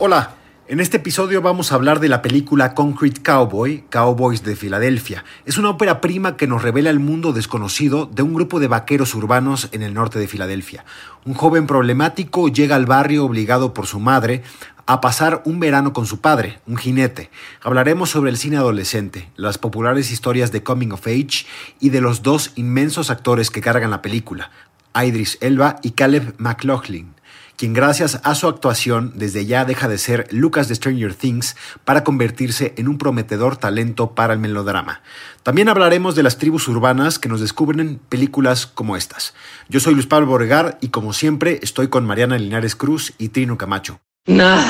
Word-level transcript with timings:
Hola, 0.00 0.36
en 0.68 0.78
este 0.78 0.98
episodio 0.98 1.42
vamos 1.42 1.72
a 1.72 1.74
hablar 1.74 1.98
de 1.98 2.08
la 2.08 2.22
película 2.22 2.72
Concrete 2.72 3.20
Cowboy, 3.20 3.82
Cowboys 3.90 4.44
de 4.44 4.54
Filadelfia. 4.54 5.24
Es 5.44 5.58
una 5.58 5.70
ópera 5.70 6.00
prima 6.00 6.36
que 6.36 6.46
nos 6.46 6.62
revela 6.62 6.90
el 6.90 7.00
mundo 7.00 7.32
desconocido 7.32 8.06
de 8.06 8.22
un 8.22 8.32
grupo 8.32 8.60
de 8.60 8.68
vaqueros 8.68 9.16
urbanos 9.16 9.68
en 9.72 9.82
el 9.82 9.94
norte 9.94 10.20
de 10.20 10.28
Filadelfia. 10.28 10.84
Un 11.24 11.34
joven 11.34 11.66
problemático 11.66 12.46
llega 12.46 12.76
al 12.76 12.86
barrio 12.86 13.24
obligado 13.24 13.74
por 13.74 13.88
su 13.88 13.98
madre 13.98 14.44
a 14.86 15.00
pasar 15.00 15.42
un 15.44 15.58
verano 15.58 15.92
con 15.92 16.06
su 16.06 16.20
padre, 16.20 16.60
un 16.68 16.76
jinete. 16.76 17.32
Hablaremos 17.64 18.08
sobre 18.08 18.30
el 18.30 18.36
cine 18.36 18.56
adolescente, 18.56 19.30
las 19.34 19.58
populares 19.58 20.12
historias 20.12 20.52
de 20.52 20.62
Coming 20.62 20.92
of 20.92 21.08
Age 21.08 21.44
y 21.80 21.90
de 21.90 22.00
los 22.00 22.22
dos 22.22 22.52
inmensos 22.54 23.10
actores 23.10 23.50
que 23.50 23.60
cargan 23.60 23.90
la 23.90 24.00
película, 24.00 24.52
Idris 24.94 25.38
Elba 25.40 25.80
y 25.82 25.90
Caleb 25.90 26.36
McLaughlin 26.38 27.17
quien 27.58 27.74
gracias 27.74 28.20
a 28.22 28.34
su 28.36 28.46
actuación 28.46 29.12
desde 29.16 29.44
ya 29.44 29.64
deja 29.64 29.88
de 29.88 29.98
ser 29.98 30.28
Lucas 30.30 30.68
de 30.68 30.76
Stranger 30.76 31.12
Things 31.12 31.56
para 31.84 32.04
convertirse 32.04 32.72
en 32.76 32.86
un 32.86 32.98
prometedor 32.98 33.56
talento 33.56 34.14
para 34.14 34.32
el 34.32 34.38
melodrama. 34.38 35.02
También 35.42 35.68
hablaremos 35.68 36.14
de 36.14 36.22
las 36.22 36.38
tribus 36.38 36.68
urbanas 36.68 37.18
que 37.18 37.28
nos 37.28 37.40
descubren 37.40 38.00
películas 38.08 38.66
como 38.66 38.96
estas. 38.96 39.34
Yo 39.68 39.80
soy 39.80 39.94
Luis 39.94 40.06
Pablo 40.06 40.28
Borregar 40.28 40.78
y 40.80 40.88
como 40.88 41.12
siempre 41.12 41.58
estoy 41.60 41.88
con 41.88 42.06
Mariana 42.06 42.38
Linares 42.38 42.76
Cruz 42.76 43.12
y 43.18 43.30
Trino 43.30 43.58
Camacho. 43.58 44.00
Nada. 44.26 44.64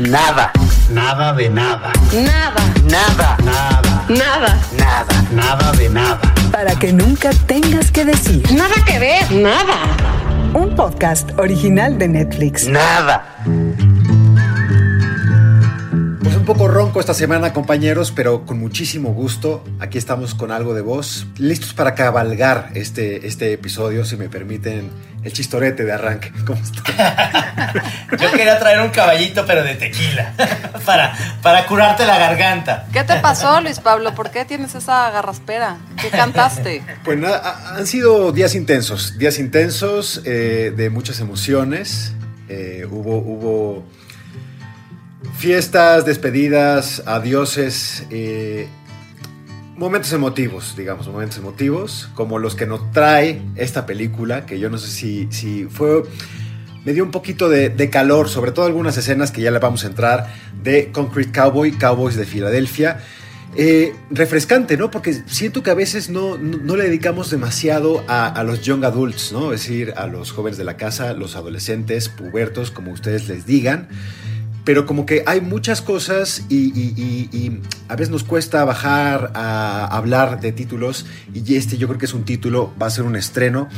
Nada. 0.00 0.52
Nada 0.90 1.32
de 1.32 1.48
nada. 1.48 1.92
Nada. 2.12 2.74
Nada. 2.90 3.36
Nada. 3.44 4.06
Nada. 4.08 4.60
Nada. 4.76 5.28
Nada 5.32 5.72
de 5.72 5.88
nada. 5.90 6.34
Para 6.50 6.76
que 6.76 6.92
nunca 6.92 7.30
tengas 7.46 7.92
que 7.92 8.04
decir. 8.04 8.42
Nada 8.52 8.74
que 8.84 8.98
ver. 8.98 9.30
Nada. 9.30 10.25
Un 10.56 10.74
podcast 10.74 11.38
original 11.38 11.98
de 11.98 12.08
Netflix. 12.08 12.66
Nada. 12.66 13.22
Un 16.46 16.54
poco 16.54 16.68
ronco 16.68 17.00
esta 17.00 17.12
semana, 17.12 17.52
compañeros, 17.52 18.12
pero 18.14 18.46
con 18.46 18.60
muchísimo 18.60 19.12
gusto. 19.12 19.64
Aquí 19.80 19.98
estamos 19.98 20.36
con 20.36 20.52
algo 20.52 20.74
de 20.74 20.80
voz, 20.80 21.26
listos 21.38 21.74
para 21.74 21.96
cabalgar 21.96 22.70
este, 22.74 23.26
este 23.26 23.52
episodio, 23.52 24.04
si 24.04 24.16
me 24.16 24.28
permiten 24.28 24.88
el 25.24 25.32
chistorete 25.32 25.84
de 25.84 25.92
arranque. 25.92 26.30
¿Cómo 26.46 26.62
está? 26.62 27.72
Yo 28.12 28.30
quería 28.30 28.60
traer 28.60 28.78
un 28.80 28.90
caballito, 28.90 29.44
pero 29.44 29.64
de 29.64 29.74
tequila, 29.74 30.34
para, 30.86 31.16
para 31.42 31.66
curarte 31.66 32.06
la 32.06 32.16
garganta. 32.16 32.86
¿Qué 32.92 33.02
te 33.02 33.16
pasó, 33.16 33.60
Luis 33.60 33.80
Pablo? 33.80 34.14
¿Por 34.14 34.30
qué 34.30 34.44
tienes 34.44 34.76
esa 34.76 35.10
garraspera? 35.10 35.78
¿Qué 36.00 36.10
cantaste? 36.10 36.80
Pues 37.04 37.18
nada, 37.18 37.38
ha- 37.44 37.74
han 37.76 37.88
sido 37.88 38.30
días 38.30 38.54
intensos, 38.54 39.18
días 39.18 39.40
intensos 39.40 40.22
eh, 40.24 40.72
de 40.76 40.90
muchas 40.90 41.18
emociones. 41.18 42.12
Eh, 42.48 42.86
hubo, 42.88 43.16
hubo 43.18 43.84
fiestas, 45.36 46.06
despedidas, 46.06 47.02
adioses, 47.06 48.06
eh, 48.10 48.68
momentos 49.76 50.12
emotivos, 50.12 50.74
digamos, 50.76 51.06
momentos 51.08 51.38
emotivos, 51.38 52.08
como 52.14 52.38
los 52.38 52.54
que 52.54 52.66
nos 52.66 52.90
trae 52.92 53.42
esta 53.56 53.84
película, 53.84 54.46
que 54.46 54.58
yo 54.58 54.70
no 54.70 54.78
sé 54.78 54.88
si, 54.88 55.28
si 55.30 55.64
fue... 55.64 56.02
Me 56.84 56.92
dio 56.92 57.02
un 57.02 57.10
poquito 57.10 57.48
de, 57.48 57.90
calor, 57.90 58.28
sobre 58.28 58.52
todo 58.52 58.64
algunas 58.64 58.96
escenas 58.96 59.32
que 59.32 59.42
ya 59.42 59.50
le 59.50 59.58
vamos 59.58 59.84
a 59.84 59.88
entrar, 59.88 60.32
de 60.62 60.92
Concrete 60.92 61.32
Cowboy, 61.32 61.72
Cowboys 61.72 62.14
de 62.14 62.24
Filadelfia. 62.24 63.00
Eh, 63.56 63.92
refrescante, 64.10 64.76
¿no? 64.76 64.88
Porque 64.90 65.12
siento 65.26 65.64
que 65.64 65.70
a 65.70 65.74
veces 65.74 66.10
no, 66.10 66.38
no, 66.38 66.58
no 66.58 66.76
le 66.76 66.84
dedicamos 66.84 67.28
demasiado 67.28 68.04
a, 68.06 68.28
a 68.28 68.44
los 68.44 68.62
young 68.62 68.84
adults, 68.84 69.32
¿no? 69.32 69.52
Es 69.52 69.62
decir, 69.62 69.94
a 69.96 70.06
los 70.06 70.30
jóvenes 70.30 70.58
de 70.58 70.64
la 70.64 70.76
casa, 70.76 71.12
los 71.12 71.34
adolescentes, 71.34 72.08
pubertos, 72.08 72.70
como 72.70 72.92
ustedes 72.92 73.26
les 73.28 73.46
digan. 73.46 73.88
Pero 74.66 74.84
como 74.84 75.06
que 75.06 75.22
hay 75.26 75.40
muchas 75.40 75.80
cosas 75.80 76.42
y, 76.50 76.56
y- 76.78 76.92
y- 76.96 77.36
y 77.36 77.60
a 77.88 77.94
veces 77.96 78.10
nos 78.10 78.24
cuesta 78.24 78.62
bajar 78.64 79.30
a 79.34 79.86
hablar 79.86 80.40
de 80.40 80.50
títulos 80.52 81.06
y 81.32 81.56
este 81.56 81.78
yo 81.78 81.86
creo 81.86 81.98
que 81.98 82.06
es 82.06 82.12
un 82.14 82.24
título, 82.24 82.74
va 82.80 82.88
a 82.88 82.90
ser 82.90 83.04
un 83.04 83.14
estreno 83.16 83.68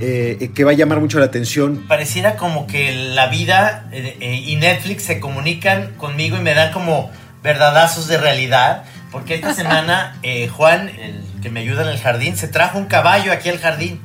eh, 0.00 0.50
que 0.54 0.64
va 0.64 0.70
a 0.72 0.74
llamar 0.74 0.98
mucho 1.00 1.18
la 1.20 1.26
atención. 1.26 1.84
Pareciera 1.86 2.36
como 2.36 2.66
que 2.66 2.94
la 3.14 3.26
vida 3.28 3.88
eh, 3.92 4.16
eh, 4.20 4.42
y 4.46 4.56
Netflix 4.56 5.04
se 5.04 5.20
comunican 5.20 5.92
conmigo 5.98 6.36
y 6.38 6.40
me 6.40 6.54
dan 6.54 6.72
como 6.72 7.10
verdadazos 7.42 8.08
de 8.08 8.16
realidad. 8.18 8.84
Porque 9.12 9.34
esta 9.34 9.52
semana 9.54 10.18
eh, 10.22 10.48
Juan, 10.48 10.88
el 10.88 11.22
que 11.42 11.50
me 11.50 11.60
ayuda 11.60 11.82
en 11.82 11.88
el 11.90 11.98
jardín, 11.98 12.36
se 12.38 12.48
trajo 12.48 12.78
un 12.78 12.86
caballo 12.86 13.32
aquí 13.32 13.48
al 13.50 13.58
jardín. 13.58 14.00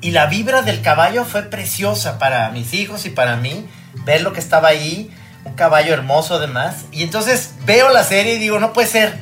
Y 0.00 0.10
la 0.10 0.26
vibra 0.26 0.62
del 0.62 0.82
caballo 0.82 1.24
fue 1.24 1.42
preciosa 1.44 2.18
para 2.18 2.50
mis 2.50 2.74
hijos 2.74 3.06
y 3.06 3.10
para 3.10 3.36
mí. 3.36 3.66
Ver 4.04 4.22
lo 4.22 4.32
que 4.32 4.40
estaba 4.40 4.68
ahí, 4.68 5.10
caballo 5.56 5.92
hermoso 5.92 6.34
además. 6.34 6.84
Y 6.92 7.02
entonces 7.02 7.54
veo 7.64 7.90
la 7.90 8.04
serie 8.04 8.34
y 8.34 8.38
digo, 8.38 8.58
no 8.58 8.72
puede 8.72 8.88
ser. 8.88 9.14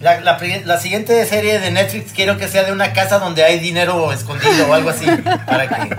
La, 0.00 0.20
la 0.20 0.78
siguiente 0.78 1.24
serie 1.24 1.60
de 1.60 1.70
Netflix 1.70 2.12
quiero 2.12 2.36
que 2.36 2.48
sea 2.48 2.64
de 2.64 2.72
una 2.72 2.92
casa 2.92 3.18
donde 3.18 3.42
hay 3.42 3.58
dinero 3.58 4.12
escondido 4.12 4.68
o 4.68 4.74
algo 4.74 4.90
así. 4.90 5.06
Para 5.46 5.68
que 5.68 5.96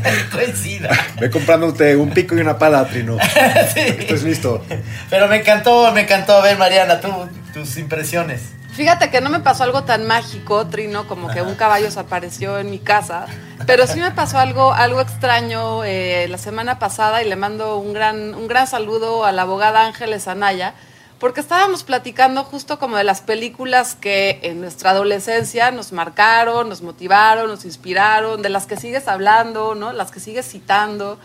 coincida. 0.32 0.90
Ve 1.20 1.30
comprándote 1.30 1.96
un 1.96 2.10
pico 2.10 2.34
y 2.36 2.40
una 2.40 2.58
pala, 2.58 2.86
Trino. 2.86 3.18
Sí. 3.74 3.80
Estás 3.80 4.22
listo. 4.22 4.64
Pero 5.10 5.28
me 5.28 5.36
encantó, 5.36 5.90
me 5.92 6.02
encantó. 6.02 6.36
A 6.36 6.42
ver, 6.42 6.58
Mariana, 6.58 7.00
tú, 7.00 7.10
tus 7.52 7.76
impresiones. 7.76 8.40
Fíjate 8.74 9.08
que 9.08 9.20
no 9.20 9.30
me 9.30 9.38
pasó 9.38 9.62
algo 9.62 9.84
tan 9.84 10.04
mágico, 10.04 10.66
Trino, 10.66 11.06
como 11.06 11.28
que 11.28 11.42
un 11.42 11.54
caballo 11.54 11.92
se 11.92 12.00
apareció 12.00 12.58
en 12.58 12.70
mi 12.70 12.80
casa, 12.80 13.26
pero 13.68 13.86
sí 13.86 14.00
me 14.00 14.10
pasó 14.10 14.38
algo, 14.38 14.72
algo 14.72 15.00
extraño 15.00 15.84
eh, 15.84 16.26
la 16.28 16.38
semana 16.38 16.80
pasada 16.80 17.22
y 17.22 17.28
le 17.28 17.36
mando 17.36 17.76
un 17.78 17.92
gran, 17.92 18.34
un 18.34 18.48
gran 18.48 18.66
saludo 18.66 19.24
a 19.24 19.30
la 19.30 19.42
abogada 19.42 19.86
Ángeles 19.86 20.26
Anaya, 20.26 20.74
porque 21.20 21.38
estábamos 21.38 21.84
platicando 21.84 22.42
justo 22.42 22.80
como 22.80 22.96
de 22.96 23.04
las 23.04 23.20
películas 23.20 23.94
que 23.94 24.40
en 24.42 24.60
nuestra 24.60 24.90
adolescencia 24.90 25.70
nos 25.70 25.92
marcaron, 25.92 26.68
nos 26.68 26.82
motivaron, 26.82 27.46
nos 27.46 27.64
inspiraron, 27.64 28.42
de 28.42 28.48
las 28.48 28.66
que 28.66 28.76
sigues 28.76 29.06
hablando, 29.06 29.76
¿no? 29.76 29.92
Las 29.92 30.10
que 30.10 30.18
sigues 30.18 30.50
citando. 30.50 31.20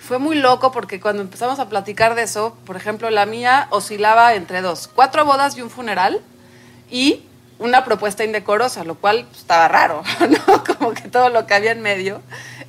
Fue 0.00 0.18
muy 0.18 0.34
loco 0.34 0.72
porque 0.72 1.00
cuando 1.00 1.22
empezamos 1.22 1.60
a 1.60 1.68
platicar 1.68 2.16
de 2.16 2.22
eso, 2.22 2.56
por 2.66 2.76
ejemplo, 2.76 3.08
la 3.08 3.24
mía 3.24 3.68
oscilaba 3.70 4.34
entre 4.34 4.62
dos, 4.62 4.90
cuatro 4.92 5.24
bodas 5.24 5.56
y 5.56 5.62
un 5.62 5.70
funeral 5.70 6.20
y 6.90 7.22
una 7.58 7.84
propuesta 7.84 8.24
indecorosa, 8.24 8.84
lo 8.84 8.94
cual 8.94 9.26
pues, 9.26 9.40
estaba 9.40 9.68
raro, 9.68 10.02
¿no? 10.28 10.64
Como 10.64 10.92
que 10.92 11.08
todo 11.08 11.28
lo 11.28 11.46
que 11.46 11.54
había 11.54 11.72
en 11.72 11.82
medio. 11.82 12.22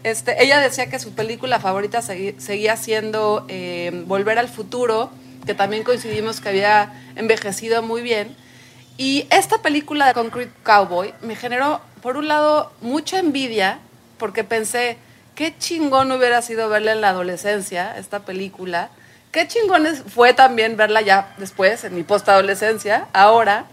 Este, 0.03 0.41
ella 0.43 0.59
decía 0.59 0.89
que 0.89 0.99
su 0.99 1.13
película 1.13 1.59
favorita 1.59 2.01
seguía 2.01 2.77
siendo 2.77 3.45
eh, 3.49 4.03
Volver 4.05 4.39
al 4.39 4.47
Futuro, 4.47 5.11
que 5.45 5.53
también 5.53 5.83
coincidimos 5.83 6.41
que 6.41 6.49
había 6.49 6.93
envejecido 7.15 7.81
muy 7.81 8.01
bien. 8.01 8.35
Y 8.97 9.27
esta 9.29 9.61
película 9.61 10.07
de 10.07 10.13
Concrete 10.13 10.51
Cowboy 10.63 11.13
me 11.21 11.35
generó, 11.35 11.81
por 12.01 12.17
un 12.17 12.27
lado, 12.27 12.71
mucha 12.81 13.19
envidia, 13.19 13.79
porque 14.17 14.43
pensé, 14.43 14.97
qué 15.35 15.57
chingón 15.57 16.11
hubiera 16.11 16.41
sido 16.41 16.67
verla 16.69 16.91
en 16.91 17.01
la 17.01 17.09
adolescencia, 17.09 17.97
esta 17.97 18.19
película. 18.19 18.89
Qué 19.31 19.47
chingón 19.47 19.85
fue 20.07 20.33
también 20.33 20.75
verla 20.75 21.01
ya 21.01 21.33
después, 21.37 21.83
en 21.83 21.95
mi 21.95 22.03
postadolescencia, 22.03 23.07
ahora. 23.13 23.65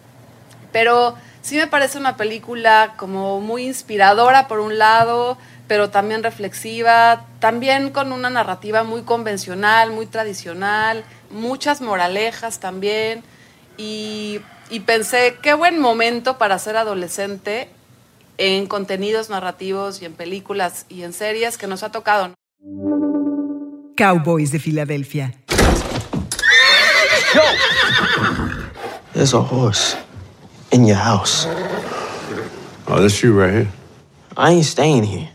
Pero 0.77 1.15
sí 1.41 1.57
me 1.57 1.69
parece 1.69 1.97
una 1.97 2.19
película 2.19 2.97
como 2.99 3.41
muy 3.41 3.65
inspiradora 3.65 4.47
por 4.47 4.61
un 4.61 4.77
lado, 4.77 5.39
pero 5.67 5.89
también 5.89 6.23
reflexiva, 6.23 7.25
también 7.39 7.89
con 7.89 8.13
una 8.13 8.29
narrativa 8.29 8.85
muy 8.85 9.01
convencional, 9.01 9.91
muy 9.91 10.05
tradicional, 10.05 11.03
muchas 11.31 11.81
moralejas 11.81 12.61
también. 12.61 13.23
Y, 13.79 14.43
y 14.69 14.81
pensé, 14.81 15.39
qué 15.41 15.55
buen 15.55 15.79
momento 15.79 16.37
para 16.37 16.59
ser 16.59 16.77
adolescente 16.77 17.71
en 18.37 18.67
contenidos 18.67 19.31
narrativos 19.31 20.03
y 20.03 20.05
en 20.05 20.13
películas 20.13 20.85
y 20.91 21.05
en 21.05 21.15
series 21.15 21.57
que 21.57 21.67
nos 21.67 21.85
ha 21.85 21.91
tocado. 21.91 22.35
Cowboys 23.97 24.53
de 24.53 24.59
Filadelfia. 24.59 25.33
There's 29.15 29.33
a 29.33 29.39
horse 29.39 29.97
in 30.77 30.84
your 30.84 30.97
house. 30.97 31.47
Oh, 32.87 33.01
that's 33.01 33.23
you 33.23 33.33
right 33.33 33.53
here. 33.53 33.73
I 34.37 34.53
ain't 34.53 34.67
staying 34.67 35.05
here. 35.05 35.31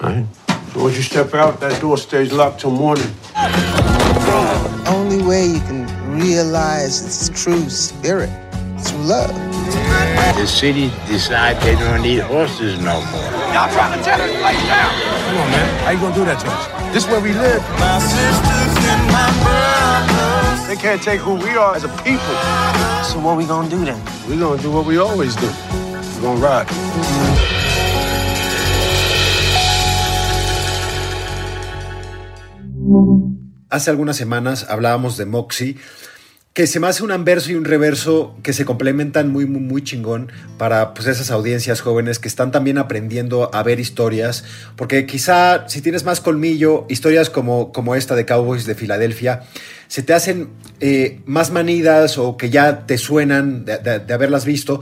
All 0.00 0.10
right. 0.10 0.26
So 0.72 0.82
once 0.84 0.96
you 0.96 1.02
step 1.02 1.34
out, 1.34 1.58
that 1.60 1.80
door 1.80 1.98
stays 1.98 2.32
locked 2.32 2.60
till 2.60 2.70
morning. 2.70 3.10
only 4.86 5.22
way 5.26 5.46
you 5.46 5.60
can 5.60 5.82
realize 6.18 7.04
its 7.04 7.42
true 7.42 7.68
spirit 7.68 8.30
is 8.76 8.90
through 8.90 9.02
love. 9.02 9.34
The 10.36 10.46
city 10.46 10.92
decide 11.08 11.60
they 11.62 11.74
don't 11.74 12.02
need 12.02 12.20
horses 12.20 12.78
no 12.78 13.00
more. 13.10 13.30
Y'all 13.52 13.72
trying 13.72 13.98
to 13.98 14.04
tear 14.04 14.18
this 14.18 14.40
place 14.40 14.62
down? 14.70 14.92
Come 15.26 15.36
on, 15.42 15.50
man. 15.50 15.84
How 15.84 15.90
you 15.90 15.98
gonna 15.98 16.14
do 16.14 16.24
that 16.26 16.38
to 16.40 16.48
us? 16.48 16.94
This 16.94 17.04
is 17.04 17.10
where 17.10 17.20
we 17.20 17.32
live. 17.32 17.62
They 20.66 20.74
can't 20.74 21.00
take 21.00 21.20
who 21.20 21.34
we 21.36 21.50
are 21.56 21.76
as 21.76 21.84
a 21.84 21.88
people. 22.02 22.34
So 23.04 23.20
what 23.20 23.36
we 23.36 23.46
gonna 23.46 23.70
do 23.70 23.84
then? 23.84 24.02
We're 24.28 24.40
gonna 24.40 24.60
do 24.60 24.72
what 24.72 24.84
we 24.84 24.98
always 24.98 25.36
do. 25.36 25.46
We're 26.16 26.22
gonna 26.22 26.40
ride. 26.40 26.66
Hace 33.70 33.90
algunas 33.90 34.16
semanas 34.16 34.66
hablábamos 34.68 35.16
de 35.16 35.26
Moxie, 35.26 35.76
que 36.56 36.66
se 36.66 36.80
me 36.80 36.86
hace 36.86 37.04
un 37.04 37.12
anverso 37.12 37.52
y 37.52 37.54
un 37.54 37.66
reverso 37.66 38.34
que 38.42 38.54
se 38.54 38.64
complementan 38.64 39.28
muy, 39.30 39.44
muy, 39.44 39.60
muy 39.60 39.84
chingón 39.84 40.32
para 40.56 40.94
pues, 40.94 41.06
esas 41.06 41.30
audiencias 41.30 41.82
jóvenes 41.82 42.18
que 42.18 42.28
están 42.28 42.50
también 42.50 42.78
aprendiendo 42.78 43.50
a 43.54 43.62
ver 43.62 43.78
historias, 43.78 44.42
porque 44.74 45.04
quizá 45.04 45.68
si 45.68 45.82
tienes 45.82 46.04
más 46.04 46.22
colmillo, 46.22 46.86
historias 46.88 47.28
como, 47.28 47.72
como 47.72 47.94
esta 47.94 48.14
de 48.14 48.24
Cowboys 48.24 48.64
de 48.64 48.74
Filadelfia, 48.74 49.42
se 49.88 50.02
te 50.02 50.14
hacen 50.14 50.48
eh, 50.80 51.20
más 51.26 51.50
manidas 51.50 52.16
o 52.16 52.38
que 52.38 52.48
ya 52.48 52.86
te 52.86 52.96
suenan 52.96 53.66
de, 53.66 53.76
de- 53.76 54.14
haberlas 54.14 54.46
visto. 54.46 54.80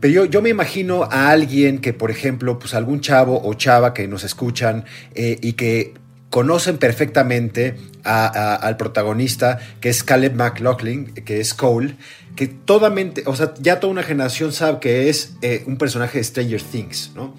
Pero 0.00 0.12
yo, 0.12 0.24
yo 0.26 0.42
me 0.42 0.50
imagino 0.50 1.04
a 1.04 1.30
alguien 1.30 1.78
que, 1.78 1.94
por 1.94 2.10
ejemplo, 2.10 2.58
pues 2.58 2.74
algún 2.74 3.00
chavo 3.00 3.40
o 3.42 3.54
chava 3.54 3.94
que 3.94 4.06
nos 4.08 4.24
escuchan 4.24 4.84
eh, 5.14 5.38
y 5.40 5.54
que 5.54 5.94
conocen 6.28 6.76
perfectamente 6.76 7.76
a- 8.04 8.26
a- 8.26 8.54
al 8.56 8.76
protagonista, 8.76 9.58
que 9.80 9.88
es 9.88 10.04
Caleb 10.04 10.34
McLaughlin, 10.34 11.06
que 11.14 11.40
es 11.40 11.54
Cole, 11.54 11.96
que 12.36 12.46
toda 12.48 12.90
mente, 12.90 13.22
o 13.26 13.34
sea, 13.36 13.54
ya 13.60 13.80
toda 13.80 13.92
una 13.92 14.02
generación 14.02 14.52
sabe 14.52 14.80
que 14.80 15.08
es 15.08 15.34
eh, 15.42 15.62
un 15.66 15.76
personaje 15.76 16.18
de 16.18 16.24
Stranger 16.24 16.62
Things, 16.62 17.12
¿no? 17.14 17.34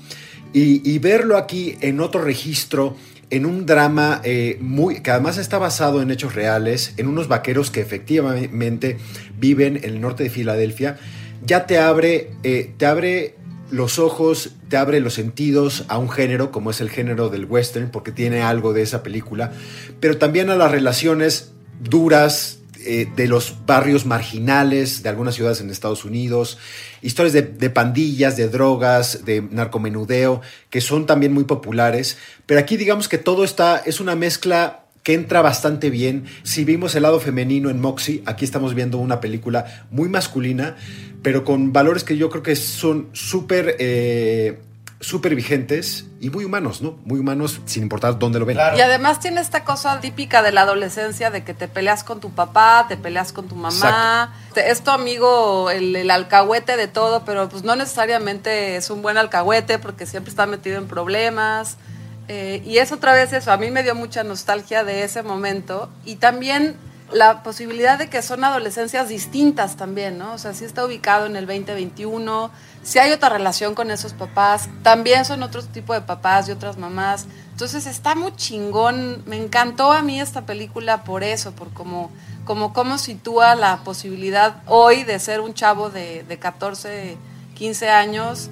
Y, 0.53 0.81
y 0.89 0.99
verlo 0.99 1.37
aquí 1.37 1.77
en 1.81 1.99
otro 1.99 2.21
registro, 2.21 2.95
en 3.29 3.45
un 3.45 3.65
drama 3.65 4.21
eh, 4.23 4.57
muy, 4.61 5.01
que 5.01 5.11
además 5.11 5.37
está 5.37 5.57
basado 5.57 6.01
en 6.01 6.11
hechos 6.11 6.33
reales, 6.35 6.93
en 6.97 7.07
unos 7.07 7.27
vaqueros 7.27 7.71
que 7.71 7.81
efectivamente 7.81 8.97
viven 9.37 9.77
en 9.77 9.83
el 9.85 10.01
norte 10.01 10.23
de 10.23 10.29
Filadelfia, 10.29 10.97
ya 11.45 11.65
te 11.65 11.77
abre, 11.77 12.31
eh, 12.43 12.71
te 12.77 12.85
abre 12.85 13.35
los 13.71 13.99
ojos, 13.99 14.51
te 14.69 14.77
abre 14.77 14.99
los 14.99 15.13
sentidos 15.13 15.85
a 15.87 15.97
un 15.97 16.09
género 16.09 16.51
como 16.51 16.71
es 16.71 16.81
el 16.81 16.89
género 16.89 17.29
del 17.29 17.45
western, 17.45 17.89
porque 17.91 18.11
tiene 18.11 18.41
algo 18.41 18.73
de 18.73 18.81
esa 18.81 19.03
película, 19.03 19.51
pero 19.99 20.17
también 20.17 20.49
a 20.49 20.55
las 20.55 20.71
relaciones 20.71 21.53
duras 21.81 22.59
eh, 22.85 23.07
de 23.15 23.27
los 23.27 23.65
barrios 23.65 24.05
marginales 24.05 25.01
de 25.01 25.09
algunas 25.09 25.35
ciudades 25.35 25.59
en 25.61 25.69
Estados 25.71 26.05
Unidos, 26.05 26.59
historias 27.01 27.33
de, 27.33 27.41
de 27.41 27.69
pandillas, 27.71 28.37
de 28.37 28.47
drogas, 28.47 29.25
de 29.25 29.41
narcomenudeo, 29.41 30.41
que 30.69 30.81
son 30.81 31.07
también 31.07 31.33
muy 31.33 31.45
populares, 31.45 32.17
pero 32.45 32.59
aquí 32.59 32.77
digamos 32.77 33.09
que 33.09 33.17
todo 33.17 33.43
está, 33.43 33.77
es 33.77 33.99
una 33.99 34.15
mezcla 34.15 34.84
que 35.05 35.13
entra 35.13 35.43
bastante 35.43 35.91
bien. 35.91 36.25
Si 36.41 36.65
vimos 36.65 36.95
el 36.95 37.03
lado 37.03 37.19
femenino 37.19 37.69
en 37.69 37.79
Moxie, 37.79 38.23
aquí 38.25 38.43
estamos 38.43 38.73
viendo 38.73 38.97
una 38.97 39.21
película 39.21 39.85
muy 39.91 40.09
masculina, 40.09 40.75
pero 41.21 41.43
con 41.45 41.71
valores 41.71 42.03
que 42.03 42.17
yo 42.17 42.31
creo 42.31 42.41
que 42.41 42.55
son 42.55 43.09
súper 43.13 43.75
eh, 43.77 44.59
súper 45.01 45.35
vigentes 45.35 46.07
y 46.19 46.31
muy 46.31 46.43
humanos, 46.45 46.81
¿no? 46.81 46.97
Muy 47.05 47.19
humanos 47.19 47.61
sin 47.65 47.83
importar 47.83 48.17
dónde 48.17 48.39
lo 48.39 48.45
ven. 48.47 48.55
Claro. 48.55 48.75
Y 48.77 48.81
además 48.81 49.19
tiene 49.19 49.41
esta 49.41 49.63
cosa 49.63 49.99
típica 49.99 50.41
de 50.41 50.51
la 50.51 50.61
adolescencia 50.61 51.29
de 51.29 51.43
que 51.43 51.53
te 51.53 51.67
peleas 51.67 52.03
con 52.03 52.19
tu 52.19 52.31
papá, 52.31 52.85
te 52.89 52.97
peleas 52.97 53.31
con 53.31 53.47
tu 53.47 53.55
mamá, 53.55 54.33
te- 54.55 54.71
es 54.71 54.81
tu 54.83 54.89
amigo 54.89 55.69
el, 55.69 55.95
el 55.95 56.09
alcahuete 56.09 56.77
de 56.77 56.87
todo, 56.87 57.23
pero 57.25 57.47
pues 57.47 57.61
no 57.63 57.75
necesariamente 57.75 58.75
es 58.77 58.89
un 58.89 59.03
buen 59.03 59.17
alcahuete 59.17 59.77
porque 59.77 60.07
siempre 60.07 60.31
está 60.31 60.47
metido 60.47 60.77
en 60.79 60.87
problemas. 60.87 61.77
Eh, 62.27 62.63
y 62.65 62.79
es 62.79 62.91
otra 62.91 63.13
vez 63.13 63.33
eso, 63.33 63.51
a 63.51 63.57
mí 63.57 63.69
me 63.69 63.83
dio 63.83 63.93
mucha 63.93 64.23
nostalgia 64.23 64.83
de 64.83 65.03
ese 65.03 65.21
momento 65.21 65.89
y 66.05 66.15
también 66.15 66.75
la 67.11 67.43
posibilidad 67.43 67.99
de 67.99 68.09
que 68.09 68.23
son 68.23 68.43
adolescencias 68.43 69.09
distintas 69.09 69.75
también, 69.75 70.17
¿no? 70.17 70.33
O 70.33 70.37
sea, 70.39 70.55
sí 70.55 70.65
está 70.65 70.83
ubicado 70.83 71.27
en 71.27 71.35
el 71.35 71.45
2021, 71.45 72.49
si 72.81 72.97
hay 72.97 73.11
otra 73.11 73.29
relación 73.29 73.75
con 73.75 73.91
esos 73.91 74.13
papás, 74.13 74.69
también 74.81 75.23
son 75.23 75.43
otro 75.43 75.63
tipo 75.63 75.93
de 75.93 76.01
papás 76.01 76.49
y 76.49 76.51
otras 76.51 76.77
mamás. 76.77 77.27
Entonces 77.51 77.85
está 77.85 78.15
muy 78.15 78.35
chingón, 78.35 79.23
me 79.27 79.37
encantó 79.37 79.91
a 79.91 80.01
mí 80.01 80.19
esta 80.19 80.47
película 80.47 81.03
por 81.03 81.23
eso, 81.23 81.51
por 81.51 81.71
cómo, 81.73 82.11
como 82.43 82.73
cómo 82.73 82.97
sitúa 82.97 83.53
la 83.53 83.77
posibilidad 83.83 84.63
hoy 84.65 85.03
de 85.03 85.19
ser 85.19 85.41
un 85.41 85.53
chavo 85.53 85.91
de, 85.91 86.23
de 86.23 86.39
14, 86.39 87.17
15 87.53 87.89
años 87.89 88.49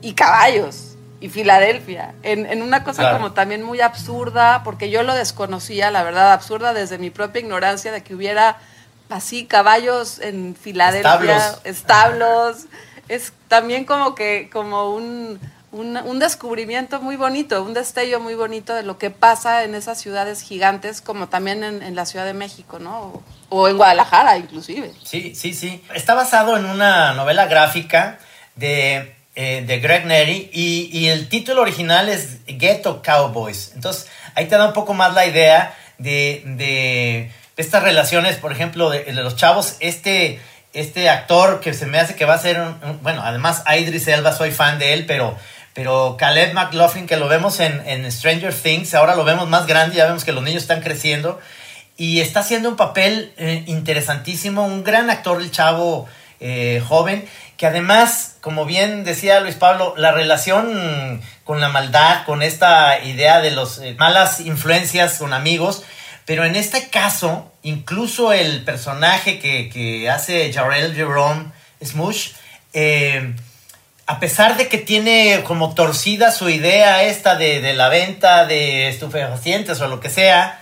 y 0.00 0.12
caballos 0.12 0.95
y 1.26 1.28
Filadelfia, 1.28 2.14
en, 2.22 2.46
en 2.46 2.62
una 2.62 2.84
cosa 2.84 3.02
Claro. 3.02 3.16
como 3.18 3.32
también 3.32 3.62
muy 3.62 3.80
absurda, 3.80 4.62
porque 4.64 4.90
yo 4.90 5.02
lo 5.02 5.14
desconocía, 5.14 5.90
la 5.90 6.02
verdad, 6.04 6.32
absurda 6.32 6.72
desde 6.72 6.98
mi 6.98 7.10
propia 7.10 7.40
ignorancia 7.40 7.90
de 7.92 8.02
que 8.02 8.14
hubiera 8.14 8.58
así 9.10 9.44
caballos 9.46 10.18
en 10.20 10.54
Filadelfia, 10.56 11.10
Establos. 11.36 11.60
establos. 11.64 12.56
Es 13.08 13.32
también 13.48 13.84
como 13.84 14.14
que, 14.14 14.48
como 14.52 14.94
un, 14.94 15.38
un, 15.72 15.96
un 15.96 16.18
descubrimiento 16.18 17.00
muy 17.00 17.16
bonito, 17.16 17.62
un 17.62 17.74
destello 17.74 18.20
muy 18.20 18.34
bonito 18.34 18.74
de 18.74 18.82
lo 18.84 18.98
que 18.98 19.10
pasa 19.10 19.64
en 19.64 19.74
esas 19.74 19.98
ciudades 20.00 20.42
gigantes, 20.42 21.00
como 21.00 21.28
también 21.28 21.64
en, 21.64 21.82
en 21.82 21.94
la 21.96 22.06
Ciudad 22.06 22.24
de 22.24 22.34
México, 22.34 22.78
¿no? 22.78 22.98
O, 23.00 23.22
o 23.50 23.68
en 23.68 23.76
Guadalajara, 23.76 24.38
inclusive. 24.38 24.92
Sí, 25.04 25.34
sí, 25.34 25.54
sí. 25.54 25.84
Está 25.94 26.14
basado 26.14 26.56
en 26.56 26.64
una 26.66 27.14
novela 27.14 27.46
gráfica 27.46 28.18
de, 28.56 29.15
eh, 29.36 29.62
de 29.64 29.78
Greg 29.78 30.06
Neri 30.06 30.50
y, 30.52 30.90
y 30.92 31.08
el 31.08 31.28
título 31.28 31.62
original 31.62 32.08
es 32.08 32.38
Ghetto 32.46 33.02
Cowboys. 33.02 33.70
Entonces, 33.76 34.08
ahí 34.34 34.46
te 34.46 34.56
da 34.56 34.66
un 34.66 34.72
poco 34.72 34.92
más 34.94 35.14
la 35.14 35.26
idea 35.26 35.76
de, 35.98 36.42
de 36.44 37.30
estas 37.56 37.84
relaciones, 37.84 38.36
por 38.36 38.50
ejemplo, 38.50 38.90
de, 38.90 39.04
de 39.04 39.12
los 39.12 39.36
chavos. 39.36 39.76
Este, 39.78 40.40
este 40.72 41.08
actor 41.08 41.60
que 41.60 41.72
se 41.72 41.86
me 41.86 41.98
hace 42.00 42.16
que 42.16 42.24
va 42.24 42.34
a 42.34 42.38
ser, 42.38 42.60
un- 42.60 43.00
bueno, 43.02 43.22
además 43.24 43.62
Idris 43.78 44.08
Elba, 44.08 44.32
soy 44.32 44.50
fan 44.50 44.78
de 44.80 44.92
él, 44.94 45.06
pero... 45.06 45.36
Pero 45.76 46.16
Caleb 46.18 46.54
McLaughlin, 46.54 47.06
que 47.06 47.18
lo 47.18 47.28
vemos 47.28 47.60
en, 47.60 47.86
en 47.86 48.10
Stranger 48.10 48.54
Things, 48.54 48.94
ahora 48.94 49.14
lo 49.14 49.24
vemos 49.24 49.46
más 49.46 49.66
grande, 49.66 49.96
ya 49.96 50.06
vemos 50.06 50.24
que 50.24 50.32
los 50.32 50.42
niños 50.42 50.62
están 50.62 50.80
creciendo 50.80 51.38
y 51.98 52.20
está 52.22 52.40
haciendo 52.40 52.70
un 52.70 52.76
papel 52.76 53.34
eh, 53.36 53.62
interesantísimo, 53.66 54.64
un 54.64 54.82
gran 54.84 55.10
actor 55.10 55.38
el 55.38 55.50
chavo 55.50 56.06
eh, 56.40 56.82
joven, 56.88 57.28
que 57.56 57.66
además, 57.66 58.36
como 58.40 58.64
bien 58.66 59.04
decía 59.04 59.40
Luis 59.40 59.54
Pablo, 59.54 59.94
la 59.96 60.12
relación 60.12 61.22
con 61.44 61.60
la 61.60 61.68
maldad, 61.68 62.24
con 62.26 62.42
esta 62.42 63.02
idea 63.02 63.40
de 63.40 63.50
las 63.50 63.80
malas 63.96 64.40
influencias 64.40 65.18
con 65.18 65.32
amigos, 65.32 65.82
pero 66.26 66.44
en 66.44 66.56
este 66.56 66.88
caso, 66.88 67.50
incluso 67.62 68.32
el 68.32 68.64
personaje 68.64 69.38
que, 69.38 69.70
que 69.70 70.10
hace 70.10 70.52
Jarrell 70.52 70.94
Jerome 70.94 71.46
Smush, 71.82 72.32
eh, 72.72 73.34
a 74.06 74.20
pesar 74.20 74.56
de 74.56 74.68
que 74.68 74.78
tiene 74.78 75.42
como 75.44 75.74
torcida 75.74 76.32
su 76.32 76.48
idea 76.48 77.04
esta 77.04 77.36
de, 77.36 77.60
de 77.60 77.74
la 77.74 77.88
venta 77.88 78.44
de 78.44 78.88
estupefacientes 78.88 79.80
o 79.80 79.88
lo 79.88 80.00
que 80.00 80.10
sea, 80.10 80.60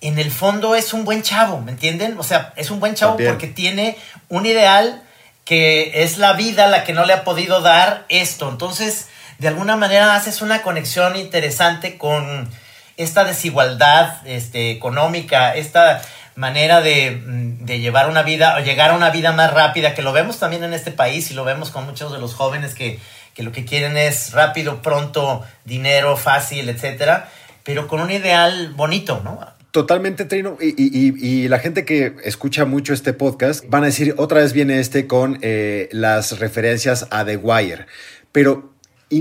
en 0.00 0.18
el 0.18 0.30
fondo 0.30 0.74
es 0.74 0.92
un 0.92 1.04
buen 1.04 1.22
chavo, 1.22 1.60
¿me 1.60 1.72
entienden? 1.72 2.18
O 2.18 2.22
sea, 2.22 2.52
es 2.56 2.70
un 2.70 2.80
buen 2.80 2.94
chavo 2.94 3.12
También. 3.12 3.30
porque 3.30 3.46
tiene 3.46 3.96
un 4.28 4.44
ideal 4.44 5.02
que 5.46 6.02
es 6.02 6.18
la 6.18 6.34
vida 6.34 6.66
la 6.66 6.84
que 6.84 6.92
no 6.92 7.06
le 7.06 7.14
ha 7.14 7.24
podido 7.24 7.62
dar 7.62 8.04
esto. 8.10 8.50
Entonces, 8.50 9.08
de 9.38 9.48
alguna 9.48 9.76
manera 9.76 10.14
haces 10.14 10.42
una 10.42 10.60
conexión 10.60 11.16
interesante 11.16 11.96
con 11.96 12.50
esta 12.96 13.24
desigualdad 13.24 14.26
este, 14.26 14.72
económica, 14.72 15.54
esta 15.54 16.02
manera 16.34 16.80
de, 16.80 17.12
mm, 17.12 17.64
de 17.64 17.78
llevar 17.78 18.10
una 18.10 18.22
vida 18.22 18.56
o 18.56 18.60
llegar 18.60 18.90
a 18.90 18.94
una 18.94 19.10
vida 19.10 19.32
más 19.32 19.54
rápida, 19.54 19.94
que 19.94 20.02
lo 20.02 20.12
vemos 20.12 20.38
también 20.38 20.64
en 20.64 20.74
este 20.74 20.90
país 20.90 21.30
y 21.30 21.34
lo 21.34 21.44
vemos 21.44 21.70
con 21.70 21.86
muchos 21.86 22.12
de 22.12 22.18
los 22.18 22.34
jóvenes 22.34 22.74
que, 22.74 22.98
que 23.32 23.44
lo 23.44 23.52
que 23.52 23.64
quieren 23.64 23.96
es 23.96 24.32
rápido, 24.32 24.82
pronto, 24.82 25.46
dinero, 25.64 26.16
fácil, 26.16 26.68
etcétera, 26.68 27.28
pero 27.62 27.86
con 27.86 28.00
un 28.00 28.10
ideal 28.10 28.72
bonito, 28.74 29.20
¿no? 29.22 29.55
Totalmente, 29.76 30.24
Trino. 30.24 30.56
Y, 30.58 31.48
la 31.48 31.58
gente 31.58 31.84
que 31.84 32.14
escucha 32.24 32.64
mucho 32.64 32.94
este 32.94 33.12
podcast 33.12 33.62
van 33.68 33.82
a 33.82 33.86
decir, 33.88 34.14
otra 34.16 34.40
vez 34.40 34.54
viene 34.54 34.80
este 34.80 35.06
con 35.06 35.38
eh, 35.42 35.90
las 35.92 36.38
referencias 36.38 37.06
a 37.10 37.26
The 37.26 37.36
Wire. 37.36 37.84
Pero, 38.32 38.72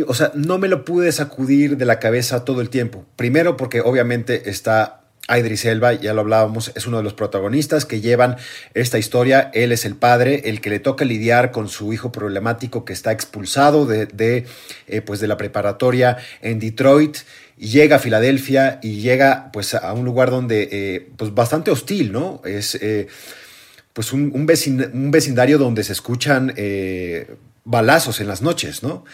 o 0.08 0.14
sea, 0.14 0.32
no 0.34 0.58
me 0.58 0.70
lo 0.70 0.86
pude 0.86 1.12
sacudir 1.12 1.76
de 1.76 1.84
la 1.84 2.00
cabeza 2.00 2.46
todo 2.46 2.62
el 2.62 2.70
tiempo. 2.70 3.04
Primero 3.18 3.58
porque 3.58 3.82
obviamente 3.82 4.50
está 4.50 5.02
Idris 5.28 5.66
Elba, 5.66 5.94
ya 5.94 6.14
lo 6.14 6.22
hablábamos, 6.22 6.72
es 6.76 6.86
uno 6.86 6.98
de 6.98 7.04
los 7.04 7.16
protagonistas 7.16 7.86
que 7.86 8.00
llevan 8.00 8.38
esta 8.74 8.98
historia. 9.00 9.50
Él 9.54 9.72
es 9.72 9.84
el 9.84 9.96
padre, 9.96 10.44
el 10.46 10.62
que 10.62 10.70
le 10.70 10.80
toca 10.80 11.04
lidiar 11.04 11.52
con 11.52 11.68
su 11.68 11.92
hijo 11.94 12.12
problemático 12.12 12.86
que 12.86 12.94
está 12.94 13.12
expulsado 13.12 13.86
de, 13.86 14.46
eh, 14.88 15.02
pues 15.02 15.20
de 15.20 15.28
la 15.28 15.36
preparatoria 15.36 16.18
en 16.42 16.60
Detroit 16.60 17.18
llega 17.58 17.98
a 17.98 18.00
Filadelfia 18.00 18.80
y 18.84 19.00
llega 19.02 19.52
pues 19.52 19.74
a 19.74 19.94
un 19.94 20.06
lugar 20.06 20.30
donde 20.30 20.70
eh, 20.72 21.10
pues 21.18 21.34
bastante 21.34 21.72
hostil, 21.72 22.12
¿no? 22.12 22.42
Es 22.46 22.76
eh, 22.76 23.08
pues 23.94 24.12
un, 24.14 24.32
un, 24.34 24.48
vecin- 24.48 24.92
un 24.94 25.12
vecindario 25.12 25.58
donde 25.58 25.84
se 25.84 25.94
escuchan 25.94 26.54
eh, 26.58 27.36
balazos 27.64 28.20
en 28.20 28.28
las 28.28 28.42
noches, 28.42 28.84
¿no? 28.84 29.06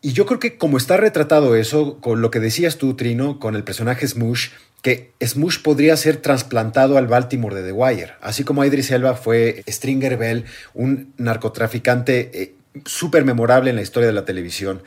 Y 0.00 0.14
yo 0.14 0.26
creo 0.26 0.40
que 0.40 0.58
como 0.58 0.78
está 0.78 0.96
retratado 0.96 1.54
eso, 1.54 2.00
con 2.00 2.22
lo 2.22 2.30
que 2.30 2.40
decías 2.40 2.76
tú, 2.76 2.94
Trino, 2.94 3.38
con 3.38 3.54
el 3.54 3.62
personaje 3.62 4.08
Smush, 4.08 4.48
que 4.82 5.12
Smush 5.24 5.62
podría 5.62 5.96
ser 5.96 6.16
trasplantado 6.16 6.98
al 6.98 7.06
Baltimore 7.06 7.54
de 7.54 7.62
The 7.62 7.70
Wire, 7.72 8.12
así 8.20 8.42
como 8.42 8.64
Idris 8.64 8.90
Elba 8.90 9.14
fue 9.14 9.62
Stringer 9.68 10.16
Bell, 10.16 10.44
un 10.74 11.12
narcotraficante 11.18 12.56
súper 12.84 13.24
memorable 13.24 13.70
en 13.70 13.76
la 13.76 13.82
historia 13.82 14.08
de 14.08 14.14
la 14.14 14.24
televisión. 14.24 14.82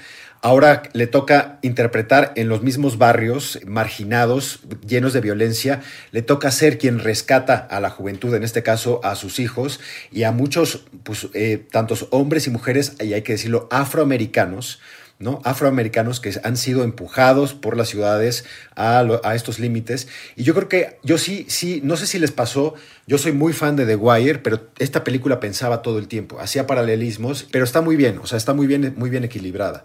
Ahora 0.45 0.83
le 0.93 1.07
toca 1.07 1.57
interpretar 1.63 2.31
en 2.35 2.49
los 2.49 2.61
mismos 2.61 2.99
barrios 2.99 3.59
marginados, 3.65 4.59
llenos 4.87 5.11
de 5.11 5.19
violencia, 5.19 5.81
le 6.11 6.21
toca 6.21 6.51
ser 6.51 6.77
quien 6.77 6.99
rescata 6.99 7.55
a 7.55 7.79
la 7.79 7.89
juventud, 7.89 8.31
en 8.35 8.43
este 8.43 8.61
caso 8.61 9.03
a 9.03 9.15
sus 9.15 9.39
hijos 9.39 9.79
y 10.11 10.21
a 10.21 10.31
muchos, 10.31 10.85
pues, 11.01 11.29
eh, 11.33 11.65
tantos 11.71 12.09
hombres 12.11 12.45
y 12.45 12.51
mujeres, 12.51 12.95
y 13.01 13.13
hay 13.13 13.23
que 13.23 13.31
decirlo, 13.31 13.67
afroamericanos, 13.71 14.81
¿no? 15.17 15.41
afroamericanos 15.45 16.19
que 16.19 16.31
han 16.43 16.57
sido 16.57 16.83
empujados 16.83 17.55
por 17.55 17.75
las 17.75 17.89
ciudades 17.89 18.45
a, 18.75 18.99
a 19.23 19.33
estos 19.33 19.57
límites. 19.57 20.07
Y 20.35 20.43
yo 20.43 20.53
creo 20.53 20.69
que 20.69 20.99
yo 21.01 21.17
sí, 21.17 21.47
sí, 21.49 21.81
no 21.83 21.97
sé 21.97 22.05
si 22.05 22.19
les 22.19 22.31
pasó, 22.31 22.75
yo 23.07 23.17
soy 23.17 23.31
muy 23.31 23.51
fan 23.51 23.75
de 23.77 23.87
The 23.87 23.95
Wire, 23.95 24.37
pero 24.37 24.69
esta 24.77 25.03
película 25.03 25.39
pensaba 25.39 25.81
todo 25.81 25.97
el 25.97 26.07
tiempo, 26.07 26.39
hacía 26.39 26.67
paralelismos, 26.67 27.47
pero 27.51 27.65
está 27.65 27.81
muy 27.81 27.95
bien, 27.95 28.19
o 28.19 28.27
sea, 28.27 28.37
está 28.37 28.53
muy 28.53 28.67
bien, 28.67 28.93
muy 28.95 29.09
bien 29.09 29.23
equilibrada. 29.23 29.83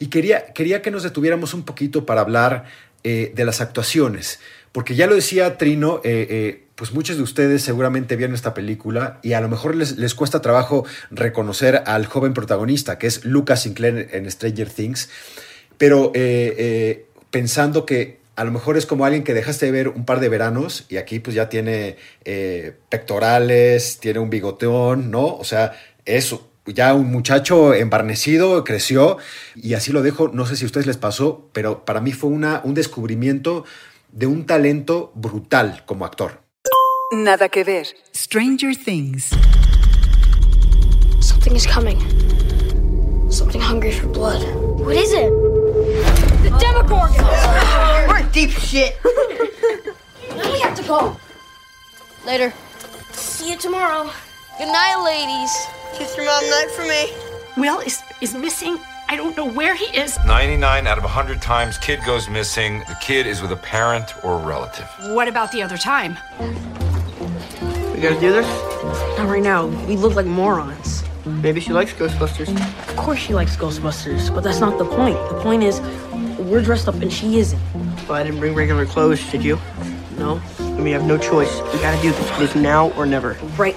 Y 0.00 0.06
quería, 0.06 0.46
quería 0.54 0.80
que 0.80 0.90
nos 0.90 1.02
detuviéramos 1.02 1.52
un 1.52 1.62
poquito 1.62 2.06
para 2.06 2.22
hablar 2.22 2.64
eh, 3.04 3.32
de 3.34 3.44
las 3.44 3.60
actuaciones, 3.60 4.40
porque 4.72 4.94
ya 4.94 5.06
lo 5.06 5.14
decía 5.14 5.58
Trino, 5.58 6.00
eh, 6.04 6.26
eh, 6.30 6.64
pues 6.74 6.92
muchos 6.92 7.18
de 7.18 7.22
ustedes 7.22 7.62
seguramente 7.62 8.16
vieron 8.16 8.34
esta 8.34 8.54
película 8.54 9.20
y 9.22 9.34
a 9.34 9.42
lo 9.42 9.50
mejor 9.50 9.76
les, 9.76 9.98
les 9.98 10.14
cuesta 10.14 10.40
trabajo 10.40 10.86
reconocer 11.10 11.82
al 11.84 12.06
joven 12.06 12.32
protagonista, 12.32 12.98
que 12.98 13.06
es 13.06 13.26
Lucas 13.26 13.62
Sinclair 13.62 14.08
en 14.12 14.30
Stranger 14.30 14.70
Things, 14.70 15.10
pero 15.76 16.12
pensando 17.30 17.84
que 17.84 18.20
a 18.36 18.44
lo 18.44 18.52
mejor 18.52 18.78
es 18.78 18.86
como 18.86 19.04
alguien 19.04 19.22
que 19.22 19.34
dejaste 19.34 19.66
de 19.66 19.72
ver 19.72 19.88
un 19.88 20.06
par 20.06 20.20
de 20.20 20.30
veranos 20.30 20.86
y 20.88 20.96
aquí 20.96 21.20
pues 21.20 21.36
ya 21.36 21.50
tiene 21.50 21.96
pectorales, 22.88 23.98
tiene 23.98 24.18
un 24.18 24.30
bigoteón, 24.30 25.10
¿no? 25.10 25.36
O 25.36 25.44
sea, 25.44 25.72
eso. 26.06 26.49
Ya 26.74 26.94
un 26.94 27.10
muchacho 27.10 27.74
embarnecido, 27.74 28.64
creció 28.64 29.18
y 29.54 29.74
así 29.74 29.92
lo 29.92 30.02
dejo. 30.02 30.28
No 30.28 30.46
sé 30.46 30.56
si 30.56 30.64
a 30.64 30.66
ustedes 30.66 30.86
les 30.86 30.96
pasó, 30.96 31.48
pero 31.52 31.84
para 31.84 32.00
mí 32.00 32.12
fue 32.12 32.30
una, 32.30 32.60
un 32.64 32.74
descubrimiento 32.74 33.64
de 34.12 34.26
un 34.26 34.46
talento 34.46 35.12
brutal 35.14 35.82
como 35.86 36.04
actor. 36.04 36.42
Nada 37.12 37.48
que 37.48 37.64
ver. 37.64 37.86
Stranger 38.14 38.76
Things. 38.76 39.30
Something 41.20 41.56
is 41.56 41.66
coming. 41.66 41.98
Something 43.30 43.60
hungry 43.60 43.92
for 43.92 44.08
blood. 44.08 44.42
What 44.78 44.96
is 44.96 45.12
it? 45.12 45.30
The 46.42 46.50
Demogorgon! 46.58 47.24
We're 48.08 48.22
deep 48.32 48.50
shit. 48.50 48.96
now 50.36 50.52
we 50.52 50.60
have 50.60 50.74
to 50.76 50.82
go. 50.82 51.16
Later. 52.24 52.52
See 53.12 53.50
you 53.50 53.56
tomorrow. 53.56 54.10
Good 54.58 54.68
night, 54.68 55.02
ladies. 55.02 55.79
Kiss 55.94 56.16
your 56.16 56.26
mom 56.26 56.44
night 56.50 56.70
for 56.74 56.82
me. 56.82 57.12
Will 57.56 57.80
is 57.80 58.02
is 58.20 58.34
missing. 58.34 58.78
I 59.08 59.16
don't 59.16 59.36
know 59.36 59.46
where 59.50 59.74
he 59.74 59.86
is. 59.86 60.16
99 60.24 60.86
out 60.86 60.96
of 60.96 61.02
100 61.04 61.42
times, 61.42 61.76
kid 61.78 62.00
goes 62.06 62.28
missing. 62.28 62.78
The 62.80 62.96
kid 63.00 63.26
is 63.26 63.42
with 63.42 63.50
a 63.50 63.56
parent 63.56 64.14
or 64.22 64.40
a 64.40 64.46
relative. 64.46 64.86
What 65.08 65.26
about 65.26 65.50
the 65.50 65.62
other 65.62 65.76
time? 65.76 66.16
We 67.92 68.00
gotta 68.00 68.20
do 68.20 68.32
this? 68.32 68.46
Not 69.18 69.28
right 69.28 69.42
now. 69.42 69.66
We 69.86 69.96
look 69.96 70.14
like 70.14 70.26
morons. 70.26 71.02
Maybe 71.26 71.60
she 71.60 71.72
likes 71.72 71.92
Ghostbusters. 71.92 72.48
Of 72.88 72.96
course 72.96 73.18
she 73.18 73.34
likes 73.34 73.56
Ghostbusters, 73.56 74.32
but 74.32 74.42
that's 74.42 74.60
not 74.60 74.78
the 74.78 74.84
point. 74.84 75.16
The 75.28 75.40
point 75.42 75.64
is, 75.64 75.80
we're 76.38 76.62
dressed 76.62 76.88
up 76.88 76.94
and 76.94 77.12
she 77.12 77.38
isn't. 77.38 77.60
Well, 78.08 78.12
I 78.12 78.22
didn't 78.22 78.40
bring 78.40 78.54
regular 78.54 78.86
clothes, 78.86 79.20
did 79.30 79.44
you? 79.44 79.58
No. 80.16 80.40
And 80.60 80.84
we 80.84 80.92
have 80.92 81.04
no 81.04 81.18
choice. 81.18 81.60
We 81.72 81.80
gotta 81.80 82.00
do 82.00 82.12
this. 82.12 82.30
It 82.38 82.42
is 82.42 82.54
now 82.54 82.90
or 82.92 83.06
never. 83.06 83.34
Right. 83.58 83.76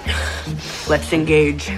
Let's 0.87 1.11
engage. 1.11 1.71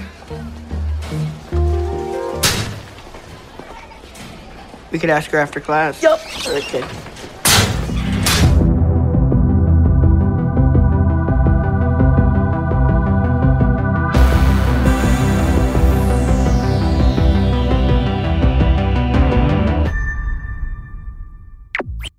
We 4.95 4.99
could 4.99 5.09
ask 5.09 5.29
her 5.31 5.39
after 5.39 5.59
class. 5.59 6.01
Yup. 6.01 6.21
Okay. 6.47 6.81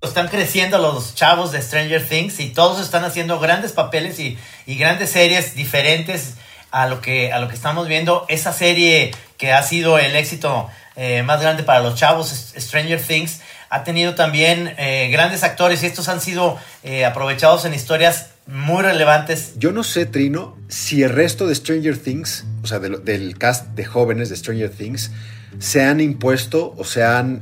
Están 0.03 0.27
creciendo 0.27 0.77
los 0.77 1.15
chavos 1.15 1.51
de 1.51 1.63
Stranger 1.63 2.07
Things 2.07 2.39
y 2.39 2.49
todos 2.49 2.79
están 2.79 3.03
haciendo 3.03 3.39
grandes 3.39 3.71
papeles 3.71 4.19
y, 4.19 4.37
y 4.67 4.77
grandes 4.77 5.09
series 5.09 5.55
diferentes 5.55 6.35
a 6.69 6.85
lo, 6.85 7.01
que, 7.01 7.33
a 7.33 7.39
lo 7.39 7.47
que 7.47 7.55
estamos 7.55 7.87
viendo. 7.87 8.27
Esa 8.29 8.53
serie 8.53 9.15
que 9.39 9.51
ha 9.51 9.63
sido 9.63 9.97
el 9.97 10.15
éxito 10.15 10.69
eh, 10.97 11.23
más 11.23 11.39
grande 11.41 11.63
para 11.63 11.79
los 11.79 11.95
chavos, 11.95 12.53
Stranger 12.57 12.99
Things, 12.99 13.39
ha 13.69 13.83
tenido 13.83 14.15
también 14.15 14.73
eh, 14.77 15.09
grandes 15.11 15.43
actores 15.43 15.83
y 15.83 15.85
estos 15.85 16.09
han 16.09 16.21
sido 16.21 16.57
eh, 16.83 17.05
aprovechados 17.05 17.65
en 17.65 17.73
historias 17.73 18.31
muy 18.47 18.81
relevantes. 18.81 19.53
Yo 19.57 19.71
no 19.71 19.83
sé, 19.83 20.05
Trino, 20.05 20.57
si 20.69 21.03
el 21.03 21.11
resto 21.11 21.47
de 21.47 21.53
Stranger 21.53 21.97
Things, 21.97 22.45
o 22.63 22.67
sea, 22.67 22.79
del 22.79 23.37
cast 23.37 23.67
de 23.75 23.85
jóvenes 23.85 24.29
de 24.29 24.37
Stranger 24.37 24.71
Things, 24.71 25.11
se 25.59 25.83
han 25.83 25.99
impuesto 25.99 26.73
o 26.77 26.83
se 26.83 27.03
han 27.03 27.41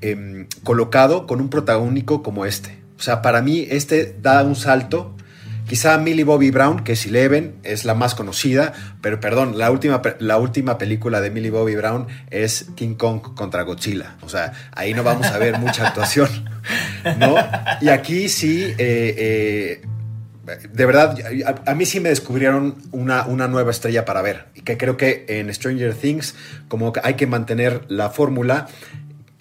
em, 0.00 0.48
colocado 0.62 1.26
con 1.26 1.40
un 1.40 1.50
protagónico 1.50 2.22
como 2.22 2.46
este. 2.46 2.78
O 2.98 3.02
sea, 3.02 3.20
para 3.20 3.42
mí 3.42 3.66
este 3.68 4.16
da 4.22 4.42
un 4.42 4.56
salto. 4.56 5.13
Quizá 5.66 5.96
Millie 5.98 6.24
Bobby 6.24 6.50
Brown, 6.50 6.84
que 6.84 6.92
es 6.92 7.06
Eleven, 7.06 7.54
es 7.62 7.84
la 7.84 7.94
más 7.94 8.14
conocida, 8.14 8.74
pero 9.00 9.18
perdón, 9.18 9.56
la 9.56 9.70
última, 9.70 10.02
la 10.18 10.38
última 10.38 10.76
película 10.76 11.20
de 11.20 11.30
Millie 11.30 11.50
Bobby 11.50 11.74
Brown 11.74 12.06
es 12.30 12.66
King 12.74 12.94
Kong 12.94 13.34
contra 13.34 13.62
Godzilla. 13.62 14.16
O 14.22 14.28
sea, 14.28 14.52
ahí 14.72 14.92
no 14.92 15.02
vamos 15.02 15.26
a 15.26 15.38
ver 15.38 15.58
mucha 15.58 15.88
actuación, 15.88 16.28
¿no? 17.18 17.36
Y 17.80 17.88
aquí 17.88 18.28
sí, 18.28 18.74
eh, 18.76 19.14
eh, 19.16 19.82
de 20.70 20.86
verdad, 20.86 21.16
a, 21.46 21.70
a 21.70 21.74
mí 21.74 21.86
sí 21.86 22.00
me 22.00 22.10
descubrieron 22.10 22.76
una, 22.92 23.24
una 23.26 23.48
nueva 23.48 23.70
estrella 23.70 24.04
para 24.04 24.20
ver. 24.20 24.46
Y 24.54 24.60
que 24.60 24.76
creo 24.76 24.96
que 24.96 25.24
en 25.28 25.52
Stranger 25.52 25.94
Things, 25.94 26.34
como 26.68 26.92
que 26.92 27.00
hay 27.02 27.14
que 27.14 27.26
mantener 27.26 27.82
la 27.88 28.10
fórmula. 28.10 28.66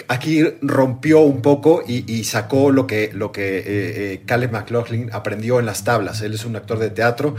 Aquí 0.07 0.43
rompió 0.62 1.22
un 1.22 1.41
poco 1.41 1.83
y, 1.88 2.24
sacó 2.24 2.72
lo 2.72 2.88
que, 2.88 3.12
lo 3.13 3.31
que 3.31 3.57
eh, 3.60 3.63
eh, 3.65 4.22
Caleb 4.25 4.51
McLaughlin 4.51 5.10
aprendió 5.13 5.60
en 5.60 5.65
las 5.65 5.83
tablas. 5.83 6.22
Él 6.22 6.33
es 6.33 6.45
un 6.45 6.55
actor 6.55 6.79
de 6.79 6.89
teatro 6.89 7.36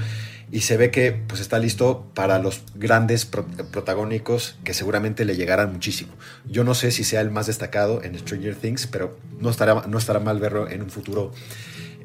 y 0.53 0.61
se 0.61 0.77
ve 0.77 0.91
que 0.91 1.13
pues, 1.13 1.41
está 1.41 1.59
listo 1.59 2.07
para 2.15 2.39
los 2.39 2.63
grandes 2.75 3.25
pro- 3.25 3.47
protagónicos 3.73 4.57
que 4.63 4.75
seguramente 4.75 5.25
le 5.25 5.37
llegarán 5.37 5.73
muchísimo. 5.73 6.13
Yo 6.47 6.65
no 6.65 6.75
sé 6.75 6.91
si 6.91 7.03
sea 7.05 7.21
el 7.21 7.31
más 7.31 7.47
destacado 7.47 8.03
en 8.03 8.19
Stranger 8.19 8.55
Things, 8.55 8.87
pero 8.87 9.17
no 9.41 9.51
estará, 9.51 9.85
no 9.89 9.99
estará 9.99 10.21
mal 10.21 10.39
verlo 10.41 10.69
en 10.69 10.83
un 10.83 10.91
futuro 10.91 11.33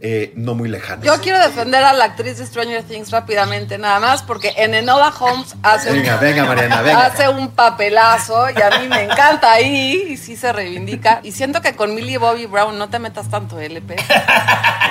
eh, 0.01 0.31
no 0.35 0.55
muy 0.55 0.69
lejano. 0.69 1.03
Yo 1.03 1.19
quiero 1.21 1.39
defender 1.39 1.83
a 1.83 1.91
la 1.93 2.05
actriz 2.05 2.37
de 2.37 2.45
Stranger 2.45 2.83
Things 2.83 3.11
rápidamente, 3.11 3.77
nada 3.77 3.99
más, 3.99 4.23
porque 4.23 4.53
en 4.57 4.73
Enola 4.73 5.13
Holmes 5.19 5.55
hace, 5.61 5.91
Venga, 5.91 6.15
un, 6.15 6.21
venga, 6.21 6.45
Mariana, 6.45 6.81
venga. 6.81 7.05
hace 7.07 7.27
un 7.27 7.49
papelazo 7.51 8.45
y 8.49 8.61
a 8.61 8.79
mí 8.79 8.87
me 8.87 9.03
encanta 9.03 9.51
ahí 9.51 10.07
y 10.11 10.17
sí 10.17 10.35
se 10.37 10.53
reivindica. 10.53 11.19
Y 11.23 11.31
siento 11.33 11.61
que 11.61 11.75
con 11.75 11.93
Millie 11.93 12.17
Bobby 12.17 12.45
Brown 12.45 12.77
no 12.77 12.89
te 12.89 12.99
metas 12.99 13.29
tanto, 13.29 13.59
LP. 13.59 13.95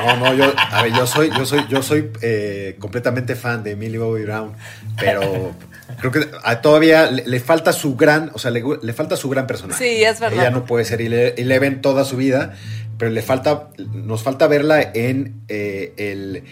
No, 0.07 0.17
no, 0.17 0.35
yo, 0.35 0.53
a 0.71 0.83
ver, 0.83 0.93
yo 0.93 1.07
soy, 1.07 1.31
yo 1.37 1.45
soy, 1.47 1.67
yo 1.69 1.83
soy 1.83 2.11
eh, 2.23 2.77
completamente 2.79 3.35
fan 3.35 3.63
de 3.63 3.77
Millie 3.77 3.99
Bobby 3.99 4.25
Brown, 4.25 4.53
pero 4.97 5.53
creo 6.01 6.13
que 6.13 6.29
a- 6.45 6.61
todavía 6.61 7.11
le, 7.11 7.27
le 7.27 7.41
falta 7.41 7.73
su 7.73 7.97
gran, 7.97 8.31
o 8.35 8.39
sea, 8.39 8.51
le, 8.51 8.63
le 8.83 8.93
falta 8.93 9.17
su 9.17 9.29
gran 9.29 9.47
personaje. 9.47 9.83
Sí, 9.83 10.05
es 10.05 10.21
verdad. 10.21 10.39
Ella 10.39 10.51
no 10.51 10.65
puede 10.67 10.85
ser 10.85 11.01
Ele- 11.01 11.35
Eleven 11.37 11.81
toda 11.83 12.05
su 12.05 12.17
vida, 12.17 12.55
pero 12.99 13.11
le 13.11 13.23
falta, 13.23 13.69
nos 13.79 14.23
falta 14.23 14.47
verla 14.47 14.81
en 14.83 15.43
eh, 15.49 15.93
el, 15.97 16.45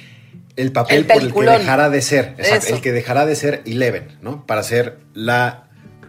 el 0.56 0.72
papel 0.72 0.98
El 0.98 1.06
por 1.06 1.22
el 1.22 1.32
que 1.34 1.58
dejará 1.58 1.90
de 1.90 2.00
ser, 2.02 2.34
exacto, 2.38 2.74
el 2.74 2.80
que 2.80 2.92
dejará 2.92 3.26
de 3.26 3.36
ser 3.36 3.62
Eleven, 3.66 4.16
¿no? 4.22 4.46
Para 4.46 4.62
ser 4.62 4.98
la 5.14 5.64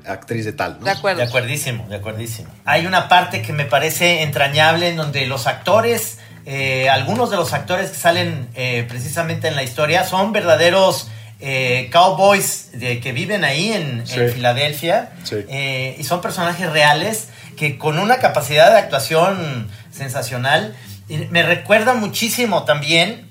actriz 0.06 0.46
de 0.46 0.54
tal, 0.54 0.78
¿no? 0.80 0.86
De 0.86 0.92
acuerdo. 0.92 1.20
De 1.20 1.28
acuerdísimo, 1.28 1.86
de 1.90 1.98
acuerdísimo. 1.98 2.50
Hay 2.64 2.86
una 2.86 3.10
parte 3.10 3.42
que 3.42 3.52
me 3.52 3.66
parece 3.66 4.24
entrañable 4.24 4.88
en 4.90 4.96
donde 4.96 5.26
los 5.26 5.48
actores, 5.48 6.20
eh, 6.46 6.88
algunos 6.88 7.30
de 7.30 7.36
los 7.36 7.52
actores 7.54 7.90
que 7.90 7.98
salen 7.98 8.48
eh, 8.56 8.86
precisamente 8.88 9.50
en 9.50 9.56
la 9.58 9.64
historia 9.64 10.06
son 10.06 10.32
verdaderos 10.32 11.10
eh, 11.40 11.90
cowboys 11.92 12.70
de- 12.74 13.00
que 13.02 13.12
viven 13.12 13.44
ahí 13.44 13.72
en. 13.74 14.08
Filadelfia 14.08 15.12
Sí. 15.24 15.36
eh, 15.50 15.96
y 16.00 16.04
son 16.06 16.22
personajes 16.22 16.72
reales 16.72 17.28
que 17.58 17.78
con 17.78 18.00
una 18.00 18.18
capacidad 18.20 18.72
de 18.72 18.78
actuación 18.80 19.68
sensacional. 19.98 20.76
Me 21.08 21.44
recuerda 21.44 21.94
muchísimo 21.94 22.64
también 22.64 23.28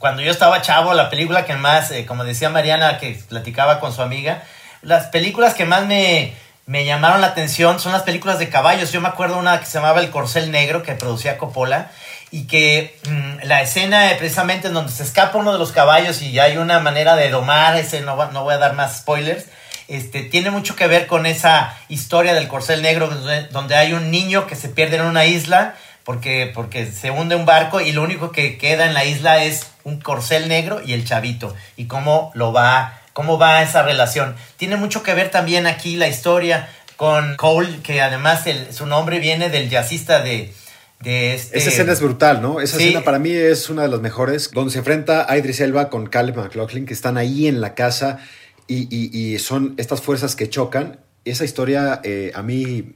cuando 0.00 0.22
yo 0.22 0.30
estaba 0.30 0.62
chavo, 0.62 0.94
la 0.94 1.10
película 1.10 1.44
que 1.44 1.54
más, 1.54 1.90
eh, 1.90 2.06
como 2.06 2.24
decía 2.24 2.48
Mariana, 2.48 2.98
que 2.98 3.22
platicaba 3.28 3.80
con 3.80 3.92
su 3.92 4.00
amiga, 4.00 4.42
las 4.80 5.08
películas 5.08 5.52
que 5.52 5.66
más 5.66 5.84
me, 5.84 6.32
me 6.64 6.86
llamaron 6.86 7.20
la 7.20 7.26
atención 7.26 7.78
son 7.78 7.92
las 7.92 8.02
películas 8.02 8.38
de 8.38 8.48
caballos. 8.48 8.92
Yo 8.92 9.02
me 9.02 9.08
acuerdo 9.08 9.36
una 9.36 9.60
que 9.60 9.66
se 9.66 9.74
llamaba 9.74 10.00
El 10.00 10.08
Corcel 10.08 10.50
Negro, 10.50 10.82
que 10.82 10.94
producía 10.94 11.36
Coppola, 11.36 11.90
y 12.30 12.46
que 12.46 12.98
mm, 13.10 13.46
la 13.46 13.60
escena 13.60 14.08
precisamente 14.18 14.68
en 14.68 14.74
donde 14.74 14.90
se 14.90 15.02
escapa 15.02 15.36
uno 15.36 15.52
de 15.52 15.58
los 15.58 15.70
caballos 15.70 16.22
y 16.22 16.38
hay 16.38 16.56
una 16.56 16.80
manera 16.80 17.14
de 17.14 17.28
domar, 17.28 17.76
ese 17.76 18.00
no, 18.00 18.30
no 18.32 18.42
voy 18.42 18.54
a 18.54 18.58
dar 18.58 18.72
más 18.72 19.00
spoilers, 19.00 19.46
Este, 19.86 20.22
tiene 20.22 20.50
mucho 20.50 20.76
que 20.76 20.86
ver 20.86 21.08
con 21.08 21.26
esa 21.26 21.76
historia 21.88 22.32
del 22.32 22.48
corcel 22.48 22.80
negro, 22.80 23.08
donde, 23.08 23.48
donde 23.48 23.74
hay 23.74 23.92
un 23.92 24.10
niño 24.10 24.46
que 24.46 24.56
se 24.56 24.70
pierde 24.70 24.96
en 24.96 25.02
una 25.02 25.26
isla 25.26 25.74
porque, 26.04 26.50
porque 26.54 26.90
se 26.90 27.10
hunde 27.10 27.36
un 27.36 27.46
barco 27.46 27.80
y 27.80 27.92
lo 27.92 28.02
único 28.02 28.32
que 28.32 28.58
queda 28.58 28.86
en 28.86 28.94
la 28.94 29.04
isla 29.04 29.44
es 29.44 29.66
un 29.84 30.00
corcel 30.00 30.48
negro 30.48 30.80
y 30.84 30.92
el 30.92 31.04
chavito. 31.04 31.54
Y 31.76 31.86
cómo 31.86 32.30
lo 32.34 32.52
va, 32.52 33.00
cómo 33.12 33.38
va 33.38 33.62
esa 33.62 33.82
relación. 33.82 34.34
Tiene 34.56 34.76
mucho 34.76 35.02
que 35.02 35.14
ver 35.14 35.30
también 35.30 35.66
aquí 35.66 35.96
la 35.96 36.08
historia 36.08 36.68
con 36.96 37.36
Cole, 37.36 37.80
que 37.82 38.00
además 38.02 38.46
el- 38.46 38.72
su 38.74 38.86
nombre 38.86 39.20
viene 39.20 39.48
del 39.48 39.70
jazzista 39.70 40.22
de, 40.22 40.52
de 41.00 41.34
este... 41.34 41.58
Esa 41.58 41.70
escena 41.70 41.92
es 41.92 42.00
brutal, 42.00 42.42
¿no? 42.42 42.60
Esa 42.60 42.76
Sí. 42.76 42.84
escena 42.84 43.02
para 43.04 43.18
mí 43.18 43.30
es 43.32 43.70
una 43.70 43.82
de 43.82 43.88
las 43.88 44.00
mejores, 44.00 44.50
donde 44.52 44.70
se 44.72 44.78
enfrenta 44.80 45.26
a 45.30 45.38
Idris 45.38 45.60
Elba 45.60 45.88
con 45.88 46.06
Caleb 46.08 46.36
McLaughlin, 46.36 46.84
que 46.86 46.92
están 46.92 47.16
ahí 47.16 47.46
en 47.46 47.60
la 47.62 47.74
casa 47.74 48.18
y, 48.66 48.86
y- 48.94 49.10
y 49.34 49.38
son 49.38 49.74
estas 49.78 50.02
fuerzas 50.02 50.36
que 50.36 50.48
chocan. 50.50 51.00
Esa 51.24 51.44
historia 51.44 52.00
eh, 52.04 52.32
a 52.34 52.42
mí, 52.42 52.92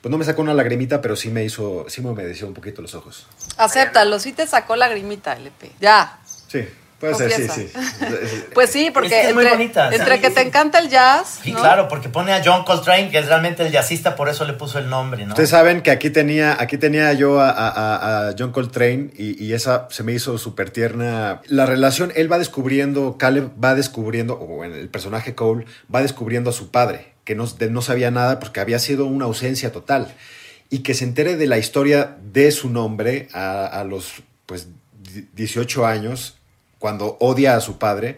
pues 0.00 0.10
no 0.10 0.18
me 0.18 0.24
sacó 0.24 0.42
una 0.42 0.54
lagrimita, 0.54 1.00
pero 1.00 1.16
sí 1.16 1.30
me 1.30 1.44
hizo, 1.44 1.86
sí 1.88 2.00
me 2.02 2.10
humedeció 2.10 2.46
un 2.46 2.54
poquito 2.54 2.82
los 2.82 2.94
ojos. 2.94 3.26
Acéptalo, 3.56 4.18
sí 4.18 4.32
te 4.32 4.46
sacó 4.46 4.76
lagrimita, 4.76 5.32
LP. 5.34 5.72
Ya. 5.80 6.18
Sí, 6.48 6.60
puede 7.00 7.14
ser, 7.16 7.32
sí, 7.32 7.48
sí. 7.48 7.68
Pues 8.54 8.70
sí, 8.70 8.90
porque 8.92 9.08
Es 9.08 9.12
que 9.14 9.28
es 9.30 9.34
muy 9.34 9.42
entre, 9.44 9.56
bonita, 9.58 9.90
entre 9.92 10.14
sí, 10.16 10.20
que 10.20 10.30
te 10.30 10.40
encanta 10.42 10.78
el 10.78 10.88
jazz, 10.88 11.40
Sí, 11.42 11.52
¿no? 11.52 11.58
claro, 11.58 11.88
porque 11.88 12.08
pone 12.08 12.32
a 12.32 12.40
John 12.44 12.64
Coltrane, 12.64 13.10
que 13.10 13.18
es 13.18 13.26
realmente 13.26 13.66
el 13.66 13.72
jazzista, 13.72 14.14
por 14.14 14.28
eso 14.28 14.44
le 14.44 14.52
puso 14.52 14.78
el 14.78 14.88
nombre, 14.88 15.24
¿no? 15.24 15.30
Ustedes 15.32 15.50
saben 15.50 15.82
que 15.82 15.90
aquí 15.90 16.10
tenía, 16.10 16.56
aquí 16.60 16.78
tenía 16.78 17.12
yo 17.14 17.40
a, 17.40 17.50
a- 17.50 17.68
a- 17.68 18.28
a 18.28 18.34
John 18.38 18.52
Coltrane 18.52 19.10
y, 19.16 19.42
y 19.44 19.52
esa 19.54 19.88
se 19.90 20.02
me 20.04 20.12
hizo 20.12 20.38
súper 20.38 20.70
tierna. 20.70 21.40
La 21.48 21.66
relación, 21.66 22.12
él 22.14 22.30
va 22.30 22.38
descubriendo, 22.38 23.16
Caleb 23.18 23.50
va 23.62 23.74
descubriendo, 23.74 24.34
o 24.34 24.46
bueno, 24.46 24.76
el 24.76 24.88
personaje 24.88 25.34
Cole 25.34 25.64
va 25.92 26.00
descubriendo 26.02 26.50
a 26.50 26.52
su 26.52 26.70
padre, 26.70 27.12
que 27.26 27.34
no, 27.34 27.46
no 27.70 27.82
sabía 27.82 28.10
nada 28.10 28.40
porque 28.40 28.60
había 28.60 28.78
sido 28.78 29.04
una 29.04 29.26
ausencia 29.26 29.70
total. 29.72 30.14
Y 30.70 30.78
que 30.78 30.94
se 30.94 31.04
entere 31.04 31.36
de 31.36 31.46
la 31.46 31.58
historia 31.58 32.16
de 32.32 32.50
su 32.52 32.70
nombre 32.70 33.28
a, 33.34 33.84
los 33.86 34.22
pues, 34.46 34.68
di- 35.14 35.28
18 35.34 35.84
años, 35.86 36.38
cuando 36.78 37.18
odia 37.20 37.56
a 37.56 37.60
su 37.60 37.78
padre, 37.78 38.16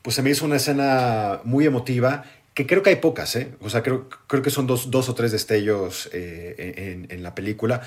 pues 0.00 0.16
se 0.16 0.22
me 0.22 0.30
hizo 0.30 0.44
una 0.46 0.56
escena 0.56 1.40
muy 1.44 1.66
emotiva, 1.66 2.24
que 2.54 2.66
creo 2.66 2.82
que 2.82 2.90
hay 2.90 2.96
pocas, 2.96 3.36
¿eh? 3.36 3.52
O 3.60 3.68
sea, 3.68 3.82
creo, 3.82 4.08
creo 4.28 4.42
que 4.42 4.50
son 4.50 4.66
dos, 4.66 4.90
dos 4.90 5.08
o 5.10 5.14
tres 5.14 5.30
destellos 5.32 6.08
eh, 6.12 7.04
en 7.10 7.22
la 7.22 7.34
película, 7.34 7.82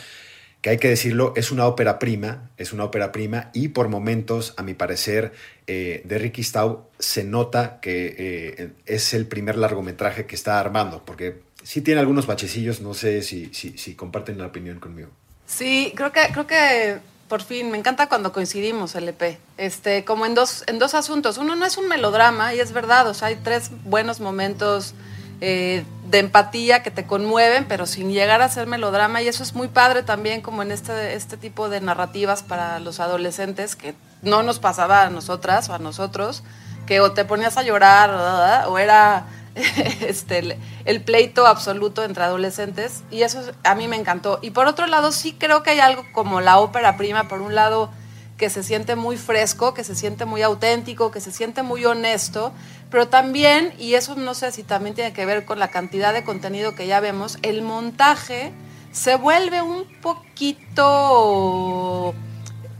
que 0.61 0.71
hay 0.71 0.77
que 0.77 0.89
decirlo, 0.89 1.33
es 1.35 1.51
una 1.51 1.65
ópera 1.65 1.99
prima, 1.99 2.49
es 2.57 2.73
una 2.73 2.83
ópera 2.83 3.11
prima, 3.11 3.49
y 3.53 3.69
por 3.69 3.87
momentos, 3.87 4.53
a 4.57 4.63
mi 4.63 4.73
parecer, 4.73 5.31
eh, 5.67 6.01
de 6.03 6.17
Ricky 6.17 6.43
Staub 6.43 6.81
se 6.99 7.23
nota 7.23 7.79
que 7.79 8.15
eh, 8.17 8.71
es 8.85 9.13
el 9.13 9.25
primer 9.25 9.57
largometraje 9.57 10.25
que 10.25 10.35
está 10.35 10.59
armando, 10.59 11.03
porque 11.05 11.41
sí 11.63 11.81
tiene 11.81 12.01
algunos 12.01 12.27
bachecillos, 12.27 12.81
no 12.81 12.93
sé 12.93 13.21
si, 13.21 13.51
si, 13.53 13.95
comparten 13.95 14.37
la 14.37 14.47
opinión 14.47 14.79
conmigo. 14.79 15.09
Sí, 15.45 15.93
creo 15.95 16.11
que, 16.11 16.21
creo 16.31 16.45
que 16.45 16.97
por 17.29 17.43
fin, 17.43 17.71
me 17.71 17.77
encanta 17.77 18.09
cuando 18.09 18.33
coincidimos, 18.33 18.95
LP. 18.95 19.37
Este, 19.57 20.03
como 20.03 20.25
en 20.25 20.33
dos, 20.33 20.63
en 20.65 20.79
dos 20.79 20.95
asuntos. 20.95 21.37
Uno 21.37 21.55
no 21.55 21.65
es 21.65 21.77
un 21.77 21.87
melodrama, 21.87 22.53
y 22.55 22.59
es 22.59 22.73
verdad, 22.73 23.07
o 23.07 23.13
sea, 23.13 23.29
hay 23.29 23.35
tres 23.35 23.71
buenos 23.85 24.19
momentos 24.19 24.95
eh, 25.41 25.83
de 26.09 26.19
empatía 26.19 26.81
que 26.81 26.91
te 26.91 27.05
conmueven, 27.05 27.65
pero 27.67 27.85
sin 27.85 28.11
llegar 28.11 28.41
a 28.41 28.49
ser 28.49 28.65
melodrama, 28.67 29.21
y 29.21 29.27
eso 29.27 29.43
es 29.43 29.53
muy 29.53 29.67
padre 29.67 30.01
también, 30.03 30.41
como 30.41 30.63
en 30.63 30.71
este, 30.71 31.13
este 31.13 31.37
tipo 31.37 31.69
de 31.69 31.81
narrativas 31.81 32.41
para 32.43 32.79
los 32.79 32.99
adolescentes, 32.99 33.75
que 33.75 33.93
no 34.21 34.41
nos 34.41 34.59
pasaba 34.59 35.03
a 35.03 35.09
nosotras 35.09 35.69
o 35.69 35.73
a 35.75 35.79
nosotros, 35.79 36.43
que 36.87 36.99
o 37.01 37.11
te 37.11 37.25
ponías 37.25 37.57
a 37.57 37.63
llorar, 37.63 38.65
o 38.67 38.77
era 38.79 39.25
este, 40.01 40.39
el, 40.39 40.57
el 40.85 41.01
pleito 41.03 41.45
absoluto 41.45 42.03
entre 42.03 42.23
adolescentes. 42.23 43.03
Y 43.11 43.21
eso 43.21 43.41
es- 43.41 43.51
a 43.63 43.75
mí 43.75 43.87
me 43.87 43.95
encantó. 43.95 44.39
Y 44.41 44.49
por 44.51 44.65
otro 44.67 44.87
lado, 44.87 45.11
sí 45.11 45.35
creo 45.37 45.61
que 45.61 45.69
hay 45.71 45.79
algo 45.79 46.03
como 46.13 46.41
la 46.41 46.57
ópera 46.59 46.97
prima, 46.97 47.27
por 47.27 47.41
un 47.41 47.53
lado, 47.53 47.91
que 48.39 48.49
se 48.49 48.63
siente 48.63 48.95
muy 48.95 49.17
fresco, 49.17 49.75
que 49.75 49.83
se 49.83 49.93
siente 49.95 50.25
muy 50.25 50.41
auténtico, 50.41 51.11
que 51.11 51.19
se 51.19 51.31
siente 51.31 51.61
muy 51.61 51.85
honesto, 51.85 52.53
pero 52.89 53.09
también, 53.09 53.73
y 53.77 53.93
eso 53.95 54.15
no 54.15 54.33
sé 54.33 54.51
si 54.53 54.63
también 54.63 54.95
tiene 54.95 55.13
que 55.13 55.25
ver 55.25 55.43
con 55.45 55.59
la 55.59 55.67
cantidad 55.67 56.13
de 56.13 56.23
contenido 56.23 56.73
que 56.73 56.87
ya 56.87 57.01
vemos, 57.01 57.37
el 57.41 57.61
montaje 57.61 58.53
se 58.93 59.15
vuelve 59.15 59.61
un 59.61 59.83
poquito 60.01 61.35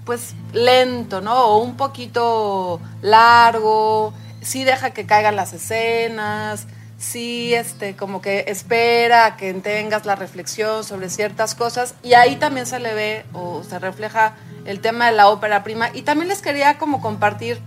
pues 0.06 0.34
lento, 0.54 1.22
¿no? 1.22 1.44
O 1.46 1.58
un 1.58 1.76
poquito 1.78 2.80
largo, 3.02 4.14
sí 4.42 4.64
deja 4.64 4.92
que 4.92 5.06
caigan 5.06 5.36
las 5.36 5.52
escenas, 5.54 6.68
sí 6.98 7.54
este 7.54 7.96
como 7.98 8.22
que 8.22 8.46
espera 8.48 9.26
a 9.26 9.38
que 9.38 9.54
tengas 9.56 10.06
la 10.06 10.16
reflexión 10.16 10.86
sobre 10.86 11.10
ciertas 11.10 11.54
cosas 11.54 11.96
y 12.02 12.14
ahí 12.14 12.38
también 12.38 12.66
se 12.66 12.80
le 12.80 12.94
ve 12.94 13.26
o 13.34 13.62
se 13.64 13.78
refleja 13.78 14.36
el 14.66 14.80
tema 14.82 15.08
de 15.08 15.14
la 15.14 15.28
ópera 15.30 15.64
prima 15.64 15.90
y 15.94 16.02
también 16.04 16.28
les 16.30 16.42
quería 16.42 16.78
como 16.78 17.02
compartir 17.02 17.60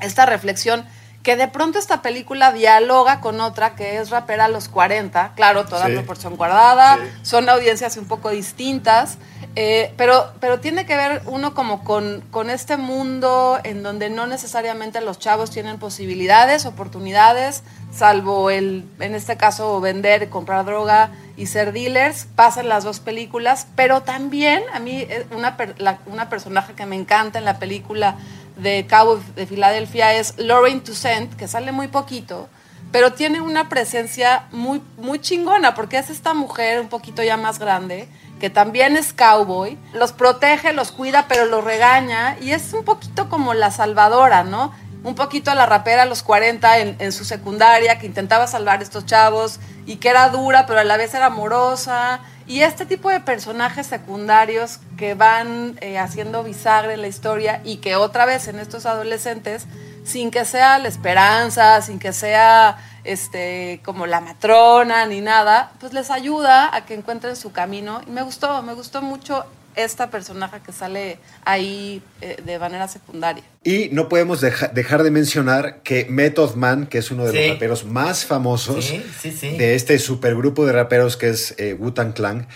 esta 0.00 0.26
reflexión 0.26 0.84
que 1.22 1.34
de 1.34 1.48
pronto 1.48 1.80
esta 1.80 2.02
película 2.02 2.52
dialoga 2.52 3.20
con 3.20 3.40
otra 3.40 3.74
que 3.74 3.98
es 3.98 4.10
Rapera 4.10 4.44
a 4.44 4.48
los 4.48 4.68
40, 4.68 5.32
claro, 5.34 5.64
toda 5.64 5.86
Sí. 5.86 5.92
proporción 5.94 6.36
guardada, 6.36 6.98
son 7.22 7.48
audiencias 7.48 7.96
un 7.96 8.06
poco 8.06 8.30
distintas, 8.30 9.18
eh, 9.56 9.92
pero, 9.96 10.30
pero 10.38 10.60
tiene 10.60 10.86
que 10.86 10.94
ver 10.96 11.22
uno 11.26 11.52
como 11.52 11.82
con, 11.82 12.22
con 12.30 12.48
este 12.48 12.76
mundo 12.76 13.58
en 13.64 13.82
donde 13.82 14.08
no 14.08 14.28
necesariamente 14.28 15.00
los 15.00 15.18
chavos 15.18 15.50
tienen 15.50 15.80
posibilidades, 15.80 16.64
oportunidades, 16.64 17.64
salvo 17.92 18.50
el, 18.50 18.84
en 19.00 19.16
este 19.16 19.36
caso, 19.36 19.80
vender, 19.80 20.28
comprar 20.28 20.64
droga 20.64 21.10
y 21.36 21.46
ser 21.46 21.72
dealers, 21.72 22.26
pasan 22.34 22.68
las 22.68 22.84
dos 22.84 23.00
películas, 23.00 23.66
pero 23.76 24.02
también 24.02 24.62
a 24.72 24.78
mí 24.78 25.02
eh, 25.08 25.26
una, 25.32 25.56
la- 25.78 25.98
una 26.06 26.28
personaje 26.28 26.72
que 26.74 26.86
me 26.86 26.96
encanta 26.96 27.38
en 27.38 27.44
la 27.44 27.58
película 27.58 28.16
de 28.56 28.86
Cabo 28.86 29.20
de 29.34 29.46
Filadelfia 29.46 30.14
es 30.14 30.34
Lauren 30.38 30.80
Toussaint, 30.82 31.34
que 31.34 31.46
sale 31.46 31.72
muy 31.72 31.88
poquito, 31.88 32.48
pero 32.90 33.12
tiene 33.12 33.40
una 33.42 33.68
presencia 33.68 34.44
muy, 34.50 34.80
muy 34.96 35.18
chingona, 35.18 35.74
porque 35.74 35.98
es 35.98 36.08
esta 36.08 36.32
mujer 36.32 36.80
un 36.80 36.88
poquito 36.88 37.22
ya 37.22 37.36
más 37.36 37.58
grande, 37.58 38.08
que 38.40 38.48
también 38.48 38.96
es 38.96 39.12
cowboy, 39.12 39.76
los 39.92 40.12
protege, 40.12 40.72
los 40.72 40.90
cuida, 40.92 41.26
pero 41.28 41.44
los 41.46 41.64
regaña, 41.64 42.38
y 42.40 42.52
es 42.52 42.72
un 42.72 42.84
poquito 42.84 43.28
como 43.28 43.52
la 43.54 43.70
salvadora, 43.70 44.42
¿no? 44.44 44.72
Un 45.02 45.14
poquito 45.14 45.50
a 45.50 45.54
la 45.54 45.66
rapera 45.66 46.02
a 46.02 46.06
los 46.06 46.22
40 46.22 46.78
en, 46.78 47.12
su 47.12 47.24
secundaria, 47.24 47.98
que 47.98 48.06
intentaba 48.06 48.46
salvar 48.46 48.80
a 48.80 48.82
estos 48.82 49.06
chavos, 49.06 49.60
y 49.86 49.96
que 49.96 50.08
era 50.08 50.28
dura, 50.30 50.66
pero 50.66 50.80
a 50.80 50.84
la 50.84 50.96
vez 50.96 51.14
era 51.14 51.26
amorosa, 51.26 52.20
y 52.48 52.62
este 52.62 52.86
tipo 52.86 53.10
de 53.10 53.20
personajes 53.20 53.86
secundarios 53.86 54.78
que 54.96 55.14
van 55.14 55.76
eh, 55.80 55.98
haciendo 55.98 56.44
bisagra 56.44 56.94
en 56.94 57.02
la 57.02 57.08
historia 57.08 57.60
y 57.64 57.78
que 57.78 57.96
otra 57.96 58.24
vez 58.24 58.46
en 58.46 58.60
estos 58.60 58.86
adolescentes, 58.86 59.66
sin 60.04 60.30
que 60.30 60.44
sea 60.44 60.78
la 60.78 60.86
esperanza, 60.86 61.82
sin 61.82 61.98
que 61.98 62.12
sea 62.12 62.78
este 63.02 63.80
como 63.84 64.06
la 64.06 64.20
matrona 64.20 65.06
ni 65.06 65.20
nada, 65.20 65.72
pues 65.80 65.92
les 65.92 66.10
ayuda 66.10 66.74
a 66.74 66.86
que 66.86 66.94
encuentren 66.94 67.34
su 67.34 67.50
camino. 67.50 68.00
Y 68.06 68.10
me 68.10 68.22
gustó, 68.22 68.62
me 68.62 68.74
gustó 68.74 69.02
mucho 69.02 69.44
esta 69.76 70.10
personaje 70.10 70.58
que 70.64 70.72
sale 70.72 71.18
ahí 71.44 72.02
eh, 72.20 72.36
de 72.44 72.58
manera 72.58 72.88
secundaria. 72.88 73.44
Y 73.62 73.90
no 73.92 74.08
podemos 74.08 74.40
deja- 74.40 74.68
dejar 74.68 75.02
de 75.02 75.10
mencionar 75.10 75.82
que 75.82 76.06
Method 76.08 76.54
Man, 76.54 76.86
que 76.86 76.98
es 76.98 77.10
uno 77.10 77.24
de 77.26 77.32
Sí. 77.32 77.38
los 77.38 77.48
raperos 77.54 77.84
más 77.84 78.24
famosos 78.24 78.84
Sí, 78.86 79.02
sí, 79.20 79.30
sí. 79.32 79.56
de 79.56 79.74
este 79.74 79.98
supergrupo 79.98 80.66
de 80.66 80.72
raperos 80.72 81.16
que 81.16 81.28
es 81.28 81.54
eh, 81.58 81.74
Wu-Tang 81.78 82.12
Clan, 82.14 82.48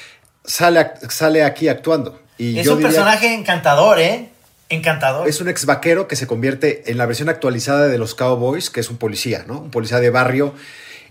sale, 0.45 0.91
sale 1.09 1.45
aquí 1.45 1.69
actuando. 1.69 2.21
Y 2.39 2.59
es 2.59 2.65
yo 2.67 2.73
un 2.73 2.79
diría- 2.79 2.91
personaje 2.93 3.35
encantador, 3.35 4.01
¿eh? 4.01 4.31
Encantador. 4.71 5.29
Es 5.29 5.41
un 5.41 5.49
ex 5.49 5.67
vaquero 5.67 6.07
que 6.09 6.17
se 6.17 6.27
convierte 6.27 6.91
en 6.91 6.97
la 6.97 7.05
versión 7.07 7.29
actualizada 7.29 7.89
de 7.89 7.99
los 7.99 8.15
Cowboys, 8.15 8.71
que 8.71 8.81
es 8.81 8.89
un 8.89 8.99
policía, 8.99 9.45
¿no? 9.47 9.59
Un 9.61 9.71
policía 9.71 9.99
de 10.01 10.11
barrio. 10.11 10.55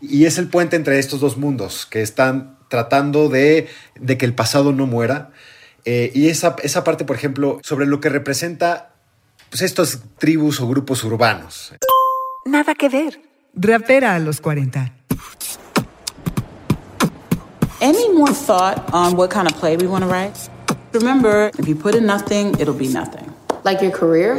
Y 0.02 0.26
es 0.26 0.38
el 0.38 0.48
puente 0.48 0.78
entre 0.78 0.98
estos 0.98 1.20
dos 1.20 1.36
mundos 1.36 1.86
que 1.86 2.02
están 2.02 2.58
tratando 2.70 3.28
de, 3.28 3.68
de 4.00 4.18
que 4.18 4.26
el 4.26 4.34
pasado 4.34 4.72
no 4.72 4.88
muera. 4.88 5.32
Eh, 5.86 6.12
y 6.14 6.28
esa, 6.30 6.56
esa 6.64 6.84
parte, 6.84 7.06
por 7.06 7.16
ejemplo, 7.16 7.60
sobre 7.64 7.86
lo 7.86 8.00
que 8.00 8.10
representa 8.10 8.94
pues, 9.50 9.62
estos 9.62 10.00
tribus 10.18 10.60
o 10.60 10.68
grupos 10.68 11.04
urbanos. 11.04 11.74
Nada 12.46 12.76
que 12.76 12.90
ver. 12.90 13.22
Rapera 13.54 14.16
a 14.16 14.20
los 14.20 14.42
40. 14.42 14.94
Any 17.82 18.10
more 18.14 18.34
thought 18.34 18.94
on 18.94 19.16
what 19.16 19.30
kind 19.30 19.48
of 19.48 19.58
play 19.58 19.78
we 19.78 19.88
want 19.88 20.04
to 20.04 20.10
write? 20.10 20.50
Remember, 20.92 21.52
if 21.58 21.68
you 21.68 21.76
put 21.76 21.96
in 21.96 22.06
nothing, 22.06 22.54
it'll 22.60 22.74
be 22.74 22.88
nothing. 22.88 23.34
Like 23.64 23.82
your 23.82 23.92
career? 23.92 24.36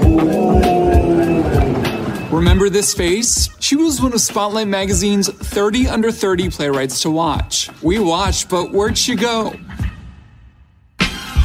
Remember 2.31 2.69
this 2.71 2.95
face? 2.95 3.49
She 3.61 3.77
was 3.77 4.01
one 4.01 4.13
of 4.13 4.21
Spotlight 4.21 4.69
Magazine's 4.69 5.29
30 5.29 5.89
under 5.89 6.13
30 6.13 6.51
playwrights 6.51 7.03
to 7.03 7.11
watch. 7.11 7.71
We 7.83 7.99
watched, 7.99 8.49
but 8.49 8.73
where'd 8.73 8.97
she 8.97 9.17
go? 9.17 9.55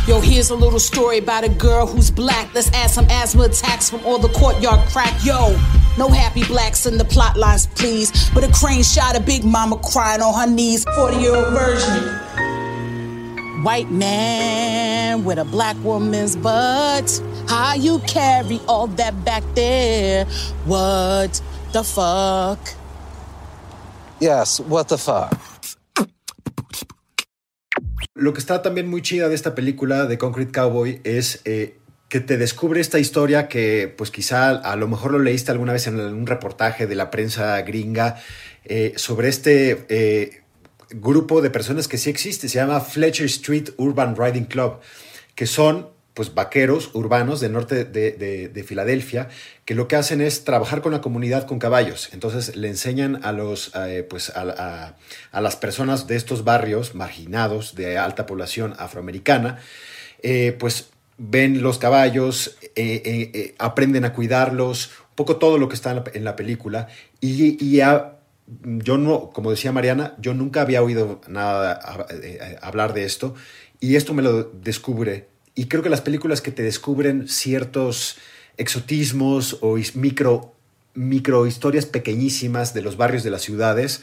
Yo, 0.07 0.21
here's 0.21 0.51
a 0.51 0.55
little 0.55 0.79
story 0.79 1.17
about 1.17 1.43
a 1.43 1.49
girl 1.49 1.87
who's 1.87 2.11
black. 2.11 2.53
Let's 2.53 2.71
add 2.73 2.91
some 2.91 3.07
asthma 3.09 3.45
attacks 3.45 3.89
from 3.89 4.05
all 4.05 4.19
the 4.19 4.29
courtyard 4.29 4.87
crack. 4.89 5.13
Yo, 5.25 5.57
No 5.97 6.09
happy 6.09 6.43
blacks 6.43 6.85
in 6.85 6.99
the 6.99 7.05
plot 7.05 7.37
lines, 7.37 7.65
please. 7.65 8.29
But 8.29 8.43
a 8.43 8.51
crane 8.51 8.83
shot 8.83 9.17
a 9.17 9.19
big 9.19 9.43
mama 9.43 9.77
crying 9.77 10.21
on 10.21 10.33
her 10.39 10.45
knees. 10.53 10.85
40 10.95 11.17
year 11.17 11.35
old 11.35 11.53
version. 11.53 12.03
White 13.63 13.89
man 13.89 15.23
with 15.23 15.39
a 15.39 15.45
black 15.45 15.75
woman's 15.83 16.35
butt. 16.35 17.19
How 17.47 17.73
you 17.73 17.97
carry 17.99 18.59
all 18.67 18.85
that 18.87 19.25
back 19.25 19.43
there? 19.55 20.25
What 20.65 21.41
the 21.71 21.83
fuck? 21.83 22.59
Yes, 24.19 24.59
what 24.59 24.87
the 24.87 24.99
fuck? 24.99 25.54
Lo 28.15 28.31
que 28.31 28.39
está 28.39 28.61
también 28.61 28.87
muy 28.87 29.01
chida 29.01 29.27
de 29.27 29.35
esta 29.35 29.55
película 29.55 30.05
de 30.05 30.17
Concrete 30.17 30.53
Cowboy 30.53 31.01
es 31.03 31.41
eh, 31.43 31.75
que 32.07 32.21
te 32.21 32.37
descubre 32.37 32.79
esta 32.79 32.97
historia 32.97 33.49
que 33.49 33.93
pues 33.97 34.09
quizá 34.09 34.51
a 34.51 34.77
lo 34.77 34.87
mejor 34.87 35.11
lo 35.11 35.19
leíste 35.19 35.51
alguna 35.51 35.73
vez 35.73 35.85
en 35.87 35.99
un 35.99 36.25
reportaje 36.25 36.87
de 36.87 36.95
la 36.95 37.11
prensa 37.11 37.61
gringa 37.63 38.15
eh, 38.63 38.93
sobre 38.95 39.27
este 39.27 39.85
eh, 39.89 40.43
grupo 40.91 41.41
de 41.41 41.49
personas 41.49 41.89
que 41.89 41.97
sí 41.97 42.09
existe, 42.09 42.47
se 42.47 42.55
llama 42.55 42.79
Fletcher 42.79 43.25
Street 43.25 43.71
Urban 43.75 44.15
Riding 44.17 44.45
Club, 44.45 44.79
que 45.35 45.45
son 45.45 45.89
pues 46.15 46.33
vaqueros 46.33 46.91
urbanos 46.93 47.41
del 47.41 47.51
norte 47.51 47.83
de, 47.83 48.13
de, 48.13 48.47
de, 48.47 48.63
Filadelfia 48.63 49.27
que 49.65 49.75
lo 49.75 49.89
que 49.89 49.97
hacen 49.97 50.21
es 50.21 50.45
trabajar 50.45 50.81
con 50.81 50.93
la 50.93 51.01
comunidad 51.01 51.45
con 51.45 51.59
caballos. 51.59 52.09
Entonces 52.13 52.55
le 52.55 52.69
enseñan 52.69 53.19
a 53.23 53.33
los 53.33 53.73
eh, 53.75 54.07
pues 54.09 54.29
a, 54.29 54.41
a, 54.43 54.95
a, 55.33 55.41
las 55.41 55.57
personas 55.57 56.07
de 56.07 56.15
estos 56.15 56.45
barrios 56.45 56.95
marginados 56.95 57.75
de 57.75 57.97
alta 57.97 58.25
población 58.25 58.73
afroamericana, 58.79 59.59
eh, 60.23 60.55
pues 60.57 60.89
ven 61.17 61.61
los 61.61 61.79
caballos, 61.79 62.57
eh, 62.77 63.53
aprenden 63.59 64.05
a 64.05 64.13
cuidarlos, 64.13 64.91
un 65.09 65.15
poco 65.15 65.35
todo 65.35 65.57
lo 65.57 65.67
que 65.67 65.75
está 65.75 66.01
en 66.13 66.23
la, 66.23 66.37
película 66.37 66.87
y, 67.19 67.61
y 67.63 67.81
yo 68.47 68.97
no, 68.97 69.31
como 69.31 69.51
decía 69.51 69.73
Mariana, 69.73 70.15
yo 70.17 70.33
nunca 70.33 70.61
había 70.61 70.81
oído 70.81 71.19
nada 71.27 71.77
hablar 72.61 72.93
de 72.93 73.03
esto 73.03 73.35
y 73.81 73.97
esto 73.97 74.13
me 74.13 74.21
lo 74.21 74.43
descubre 74.43 75.34
y 75.55 75.65
creo 75.65 75.81
que 75.81 75.89
las 75.89 76.01
películas 76.01 76.41
que 76.41 76.51
te 76.51 76.63
descubren 76.63 77.27
ciertos 77.27 78.17
exotismos 78.57 79.57
o 79.61 79.77
micro, 79.95 80.53
micro 80.93 81.47
historias 81.47 81.85
pequeñísimas 81.85 82.73
de 82.73 82.81
los 82.81 82.97
barrios 82.97 83.23
de 83.23 83.31
las 83.31 83.41
ciudades 83.41 84.01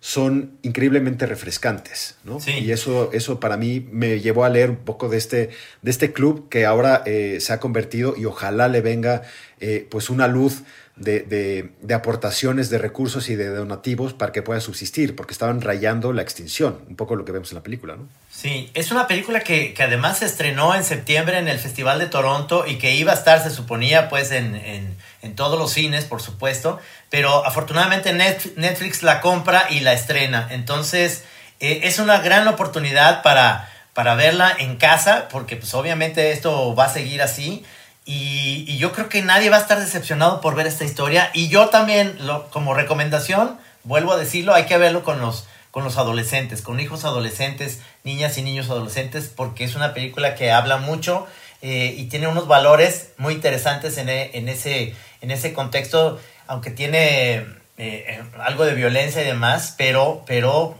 son 0.00 0.58
increíblemente 0.62 1.26
refrescantes, 1.26 2.16
¿no? 2.24 2.40
Sí. 2.40 2.50
Y 2.58 2.72
eso, 2.72 3.10
eso 3.12 3.38
para 3.38 3.56
mí 3.56 3.86
me 3.92 4.18
llevó 4.20 4.44
a 4.44 4.48
leer 4.48 4.70
un 4.70 4.76
poco 4.76 5.08
de 5.08 5.16
este, 5.16 5.50
de 5.80 5.90
este 5.92 6.12
club 6.12 6.48
que 6.48 6.66
ahora 6.66 7.04
eh, 7.06 7.38
se 7.40 7.52
ha 7.52 7.60
convertido 7.60 8.16
y 8.16 8.24
ojalá 8.24 8.66
le 8.66 8.80
venga 8.80 9.22
eh, 9.60 9.86
pues 9.88 10.10
una 10.10 10.26
luz 10.26 10.62
de, 10.96 11.20
de, 11.20 11.72
de, 11.80 11.94
aportaciones 11.94 12.68
de 12.68 12.78
recursos 12.78 13.28
y 13.30 13.34
de 13.34 13.48
donativos 13.48 14.12
para 14.12 14.30
que 14.30 14.42
pueda 14.42 14.60
subsistir, 14.60 15.16
porque 15.16 15.32
estaban 15.32 15.62
rayando 15.62 16.12
la 16.12 16.22
extinción, 16.22 16.80
un 16.88 16.96
poco 16.96 17.16
lo 17.16 17.24
que 17.24 17.32
vemos 17.32 17.50
en 17.50 17.56
la 17.56 17.62
película, 17.62 17.96
¿no? 17.96 18.08
Sí, 18.30 18.70
es 18.74 18.90
una 18.90 19.06
película 19.06 19.40
que, 19.40 19.72
que 19.72 19.82
además 19.82 20.18
se 20.18 20.26
estrenó 20.26 20.74
en 20.74 20.84
septiembre 20.84 21.38
en 21.38 21.48
el 21.48 21.58
Festival 21.58 21.98
de 21.98 22.06
Toronto 22.06 22.66
y 22.66 22.76
que 22.76 22.94
iba 22.94 23.12
a 23.12 23.14
estar, 23.14 23.42
se 23.42 23.50
suponía, 23.50 24.08
pues 24.10 24.32
en, 24.32 24.54
en, 24.54 24.96
en 25.22 25.34
todos 25.34 25.58
los 25.58 25.72
cines, 25.72 26.04
por 26.04 26.20
supuesto, 26.20 26.78
pero 27.08 27.46
afortunadamente 27.46 28.12
Netflix 28.12 29.02
la 29.02 29.20
compra 29.20 29.66
y 29.70 29.80
la 29.80 29.94
estrena, 29.94 30.48
entonces 30.50 31.24
eh, 31.62 31.82
es 31.84 32.00
una 32.00 32.18
gran 32.18 32.48
oportunidad 32.48 33.22
para, 33.22 33.70
para 33.94 34.16
verla 34.16 34.54
en 34.58 34.76
casa, 34.76 35.28
porque 35.30 35.56
pues 35.56 35.72
obviamente 35.74 36.32
esto 36.32 36.74
va 36.74 36.86
a 36.86 36.92
seguir 36.92 37.22
así. 37.22 37.64
Y, 38.04 38.78
yo 38.78 38.92
creo 38.92 39.08
que 39.08 39.22
nadie 39.22 39.50
va 39.50 39.58
a 39.58 39.60
estar 39.60 39.78
decepcionado 39.78 40.40
por 40.40 40.54
ver 40.54 40.66
esta 40.66 40.84
historia. 40.84 41.30
Y 41.32 41.48
yo 41.48 41.68
también, 41.68 42.18
como 42.50 42.74
recomendación, 42.74 43.58
vuelvo 43.84 44.12
a 44.12 44.16
decirlo, 44.16 44.54
hay 44.54 44.66
que 44.66 44.76
verlo 44.76 45.04
con 45.04 45.20
los, 45.20 45.46
con 45.70 45.84
los 45.84 45.98
adolescentes, 45.98 46.62
con 46.62 46.80
hijos 46.80 47.04
adolescentes, 47.04 47.80
niñas 48.04 48.36
y 48.38 48.42
niños 48.42 48.70
adolescentes, 48.70 49.30
porque 49.34 49.64
es 49.64 49.76
una 49.76 49.94
película 49.94 50.34
que 50.34 50.50
habla 50.50 50.78
mucho 50.78 51.26
eh, 51.60 51.94
y 51.96 52.06
tiene 52.06 52.26
unos 52.26 52.48
valores 52.48 53.10
muy 53.18 53.34
interesantes 53.34 53.96
en, 53.98 54.08
en, 54.08 54.48
ese, 54.48 54.96
en 55.20 55.30
ese 55.30 55.52
contexto, 55.52 56.18
aunque 56.48 56.70
tiene 56.70 57.46
eh, 57.78 58.22
algo 58.38 58.64
de 58.64 58.74
violencia 58.74 59.22
y 59.22 59.26
demás, 59.26 59.74
pero, 59.78 60.24
pero 60.26 60.76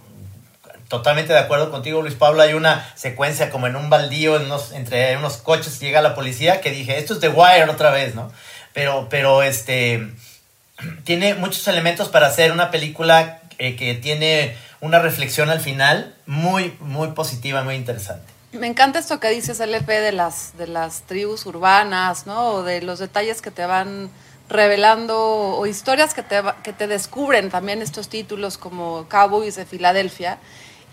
totalmente 0.92 1.33
de 1.33 1.38
acuerdo 1.38 1.70
contigo, 1.70 2.02
Luis 2.02 2.16
Pablo. 2.16 2.42
Hay 2.42 2.52
una 2.52 2.87
secuencia 2.96 3.48
como 3.48 3.66
en 3.66 3.76
un 3.76 3.88
baldío, 3.88 4.37
en 4.37 4.44
unos, 4.44 4.72
entre 4.72 5.16
unos 5.16 5.38
coches, 5.38 5.81
llega 5.81 6.02
la 6.02 6.14
policía, 6.14 6.61
que 6.61 6.70
dije, 6.70 6.98
esto 6.98 7.14
es 7.14 7.20
The 7.20 7.31
Wire 7.31 7.70
otra 7.70 7.90
vez, 7.90 8.14
¿no? 8.14 8.31
Pero, 8.74 9.07
pero 9.09 9.42
este, 9.42 10.12
tiene 11.05 11.35
muchos 11.35 11.66
elementos 11.66 12.11
para 12.11 12.26
hacer 12.26 12.52
una 12.52 12.70
película 12.70 13.40
eh, 13.57 13.74
que 13.74 13.94
tiene 13.94 14.55
una 14.83 14.98
reflexión 14.98 15.48
al 15.48 15.61
final 15.61 16.14
muy, 16.26 16.76
muy 16.81 17.12
positiva, 17.12 17.64
muy 17.64 17.76
interesante. 17.76 18.31
Me 18.52 18.66
encanta 18.66 18.98
esto 18.98 19.18
que 19.18 19.31
dices, 19.31 19.61
LP, 19.61 19.98
de 19.98 20.12
las, 20.12 20.59
de 20.59 20.66
las 20.66 21.05
tribus 21.05 21.46
urbanas, 21.46 22.26
¿no? 22.26 22.48
O 22.48 22.62
de 22.64 22.83
los 22.83 22.98
detalles 22.98 23.40
que 23.40 23.50
te 23.50 23.64
van 23.64 24.11
revelando 24.50 25.18
o 25.18 25.66
historias 25.66 26.12
que 26.12 26.22
te, 26.22 26.42
que 26.62 26.74
te 26.74 26.87
descubren 26.87 27.48
también 27.48 27.81
estos 27.81 28.11
títulos 28.11 28.59
como 28.59 29.07
Cowboys 29.09 29.57
de 29.57 29.64
Filadelfia. 29.64 30.38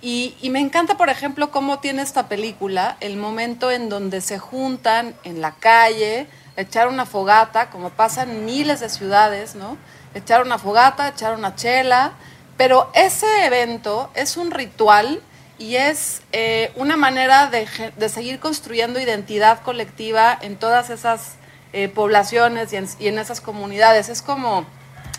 Y, 0.01 0.35
y, 0.41 0.49
me 0.49 0.59
encanta, 0.59 0.95
por 0.95 1.09
ejemplo, 1.09 1.51
cómo 1.51 1.79
tiene 1.79 2.01
esta 2.01 2.29
película 2.29 2.95
el 3.01 3.17
momento 3.17 3.69
en 3.69 3.89
donde 3.89 4.21
se 4.21 4.39
juntan 4.39 5.13
en 5.25 5.41
la 5.41 5.55
calle, 5.55 6.27
echar 6.55 6.87
una 6.87 7.05
fogata, 7.05 7.69
como 7.69 7.89
pasa 7.89 8.23
en 8.23 8.45
miles 8.45 8.79
de 8.79 8.89
ciudades, 8.89 9.55
¿no? 9.55 9.77
Echar 10.13 10.41
una 10.41 10.57
fogata, 10.57 11.09
echar 11.09 11.35
una 11.35 11.55
chela, 11.55 12.13
pero 12.57 12.89
ese 12.93 13.45
evento 13.45 14.09
es 14.15 14.37
un 14.37 14.51
ritual 14.51 15.21
y 15.57 15.75
es 15.75 16.21
eh, 16.31 16.71
una 16.75 16.97
manera 16.97 17.47
de, 17.47 17.67
de, 17.95 18.09
seguir 18.09 18.39
construyendo 18.39 18.99
identidad 18.99 19.61
colectiva 19.61 20.37
en 20.41 20.55
todas 20.55 20.89
esas 20.89 21.35
eh, 21.71 21.89
poblaciones 21.89 22.73
y 22.73 22.77
en, 22.77 22.87
y 22.99 23.07
en, 23.07 23.19
esas 23.19 23.41
comunidades. 23.41 24.09
Es 24.09 24.21
como 24.21 24.65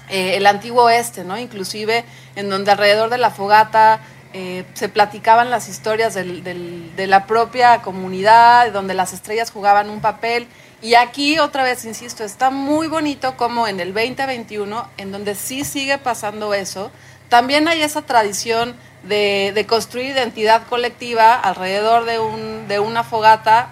eh, 0.09 0.37
el 0.37 0.47
antiguo 0.47 0.85
oeste, 0.85 1.25
¿no? 1.25 1.39
Inclusive 1.39 2.05
en 2.37 2.51
donde 2.51 2.73
alrededor 2.73 3.11
de 3.11 3.19
la 3.19 3.31
fogata 3.31 4.01
eh, 4.33 4.65
se 4.75 4.89
platicaban 4.89 5.51
las 5.51 5.69
historias 5.69 6.15
de 6.15 7.07
la 7.09 7.27
propia 7.27 7.83
comunidad, 7.83 8.73
donde 8.73 8.95
las 8.95 9.13
estrellas 9.13 9.51
jugaban 9.51 9.91
un 9.91 10.01
papel. 10.01 10.47
Y 10.83 10.95
aquí, 10.95 11.39
otra 11.39 11.65
vez, 11.65 11.85
insisto, 11.85 12.23
está 12.23 12.51
muy 12.51 12.87
bonito 12.87 13.37
como 13.37 13.67
en 13.67 13.81
el 13.81 13.93
2021, 13.93 14.89
en 14.99 15.13
donde 15.13 15.35
sí 15.35 15.65
sigue 15.65 15.99
pasando 15.99 16.55
eso, 16.55 16.91
también 17.29 17.69
hay 17.69 17.83
esa 17.83 18.03
tradición 18.03 18.77
de, 19.03 19.53
de 19.55 19.67
construir 19.67 20.07
identidad 20.07 20.67
colectiva 20.69 21.35
alrededor 21.35 22.05
de 22.05 22.79
una 22.81 23.05
fogata, 23.05 23.71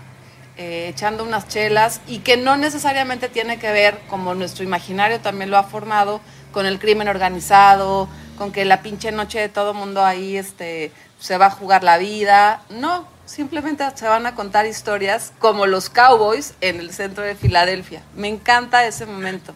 eh, 0.57 0.88
echando 0.88 1.23
unas 1.23 1.47
chelas, 1.47 2.01
y 2.09 2.18
que 2.18 2.37
no 2.37 2.57
necesariamente 2.57 3.29
tiene 3.29 3.59
que 3.59 3.71
ver, 3.71 4.01
como 4.09 4.35
nuestro 4.35 4.64
imaginario 4.64 5.21
también 5.21 5.51
lo 5.51 5.57
ha 5.57 5.62
formado, 5.62 6.21
con 6.53 6.66
el 6.66 6.79
crimen 6.79 7.09
organizado, 7.09 8.09
con 8.38 8.53
que 8.53 8.64
la 8.64 8.83
pinche 8.83 9.12
noche 9.12 9.40
de 9.40 9.48
todo 9.48 9.74
mundo 9.74 10.05
ahí 10.05 10.37
este, 10.37 10.92
se 11.18 11.37
va 11.37 11.46
a 11.46 11.51
jugar 11.51 11.85
la 11.85 11.98
vida. 11.98 12.62
No, 12.70 13.07
simplemente 13.27 13.85
se 13.94 14.07
van 14.07 14.27
a 14.27 14.35
contar 14.35 14.66
historias 14.66 15.33
como 15.38 15.66
los 15.66 15.90
Cowboys 15.90 16.55
en 16.61 16.81
el 16.81 16.92
centro 16.92 17.24
de 17.24 17.35
Filadelfia. 17.35 18.03
Me 18.16 18.29
encanta 18.29 18.87
ese 18.87 19.05
momento. 19.05 19.55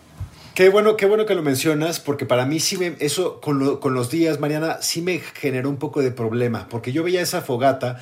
Qué 0.55 0.69
bueno, 0.69 0.97
qué 0.99 1.07
bueno 1.07 1.25
que 1.25 1.35
lo 1.35 1.43
mencionas, 1.43 1.99
porque 1.99 2.27
para 2.27 2.45
mí 2.45 2.61
sí 2.61 2.77
me, 2.77 2.95
eso 2.99 3.41
con, 3.41 3.59
lo, 3.59 3.81
con 3.81 3.95
los 3.95 4.11
días, 4.11 4.39
Mariana, 4.39 4.83
sí 4.83 5.01
me 5.01 5.19
generó 5.19 5.71
un 5.71 5.79
poco 5.79 6.03
de 6.03 6.11
problema, 6.11 6.69
porque 6.69 6.93
yo 6.93 7.03
veía 7.03 7.23
esa 7.23 7.41
fogata 7.41 7.99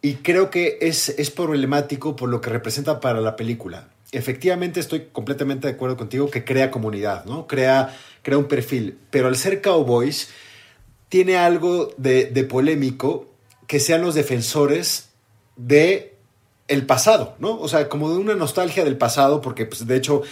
y 0.00 0.14
creo 0.14 0.50
que 0.50 0.78
es, 0.82 1.08
es 1.08 1.30
problemático 1.32 2.14
por 2.14 2.28
lo 2.28 2.40
que 2.40 2.50
representa 2.50 3.00
para 3.00 3.20
la 3.20 3.34
película. 3.34 3.88
Efectivamente 4.12 4.78
estoy 4.78 5.08
completamente 5.12 5.66
de 5.66 5.74
acuerdo 5.74 5.96
contigo 5.96 6.30
que 6.30 6.44
crea 6.44 6.70
comunidad, 6.70 7.24
¿no? 7.24 7.48
Crea, 7.48 7.96
crea 8.22 8.38
un 8.38 8.46
perfil, 8.46 8.98
pero 9.10 9.28
al 9.28 9.36
ser 9.36 9.62
cowboys 9.62 10.28
tiene 11.08 11.36
algo 11.36 11.92
de, 11.96 12.26
de 12.26 12.44
polémico 12.44 13.28
que 13.66 13.80
sean 13.80 14.02
los 14.02 14.14
defensores 14.14 15.10
de 15.56 16.14
el 16.68 16.86
pasado, 16.86 17.34
¿no? 17.40 17.58
O 17.58 17.68
sea, 17.68 17.88
como 17.88 18.10
de 18.10 18.18
una 18.18 18.34
nostalgia 18.34 18.84
del 18.84 18.96
pasado, 18.96 19.40
porque 19.40 19.66
pues, 19.66 19.86
de 19.86 19.96
hecho 19.96 20.22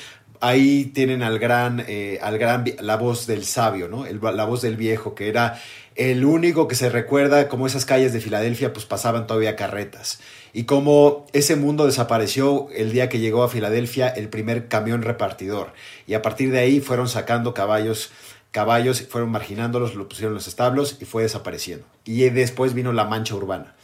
ahí 0.41 0.87
tienen 0.87 1.23
al 1.23 1.39
gran, 1.39 1.85
eh, 1.89 2.21
al 2.23 2.39
gran, 2.39 2.65
la 2.81 2.97
voz 2.97 3.27
del 3.27 3.45
sabio, 3.45 3.89
¿no? 3.89 4.07
El, 4.07 4.21
la 4.23 4.45
voz 4.45 4.63
del 4.63 4.77
viejo, 4.77 5.15
que 5.17 5.29
era 5.29 5.61
el 5.97 6.25
único 6.25 6.69
que 6.69 6.77
se 6.77 6.91
recuerda 6.91 7.49
como 7.49 7.67
esas 7.67 7.85
calles 7.85 8.13
de 8.13 8.21
Filadelfia 8.21 8.73
pues 8.73 8.87
pasaban 8.87 9.27
todavía 9.27 9.57
carretas 9.57 10.21
y 10.53 10.65
cómo 10.65 11.27
ese 11.33 11.57
mundo 11.57 11.87
desapareció 11.87 12.69
el 12.75 12.93
día 12.93 13.09
que 13.09 13.19
llegó 13.19 13.43
a 13.43 13.49
Filadelfia 13.49 14.09
el 14.09 14.29
primer 14.29 14.69
camión 14.69 15.03
repartidor. 15.03 15.73
Y 16.07 16.15
a 16.15 16.23
partir 16.23 16.51
de 16.51 16.59
ahí 16.59 16.81
fueron 16.81 17.09
sacando 17.09 17.55
caballos 17.55 18.11
caballos 18.51 19.03
fueron 19.03 19.31
marginándolos 19.31 19.95
lo 19.95 20.09
pusieron 20.09 20.33
en 20.33 20.37
los 20.37 20.49
establos 20.49 20.97
y 21.01 21.05
fue 21.05 21.23
desapareciendo. 21.23 21.87
Y 22.05 22.29
después 22.31 22.75
vino 22.75 22.93
la 22.93 23.05
mancha 23.05 23.35
urbana. 23.35 23.75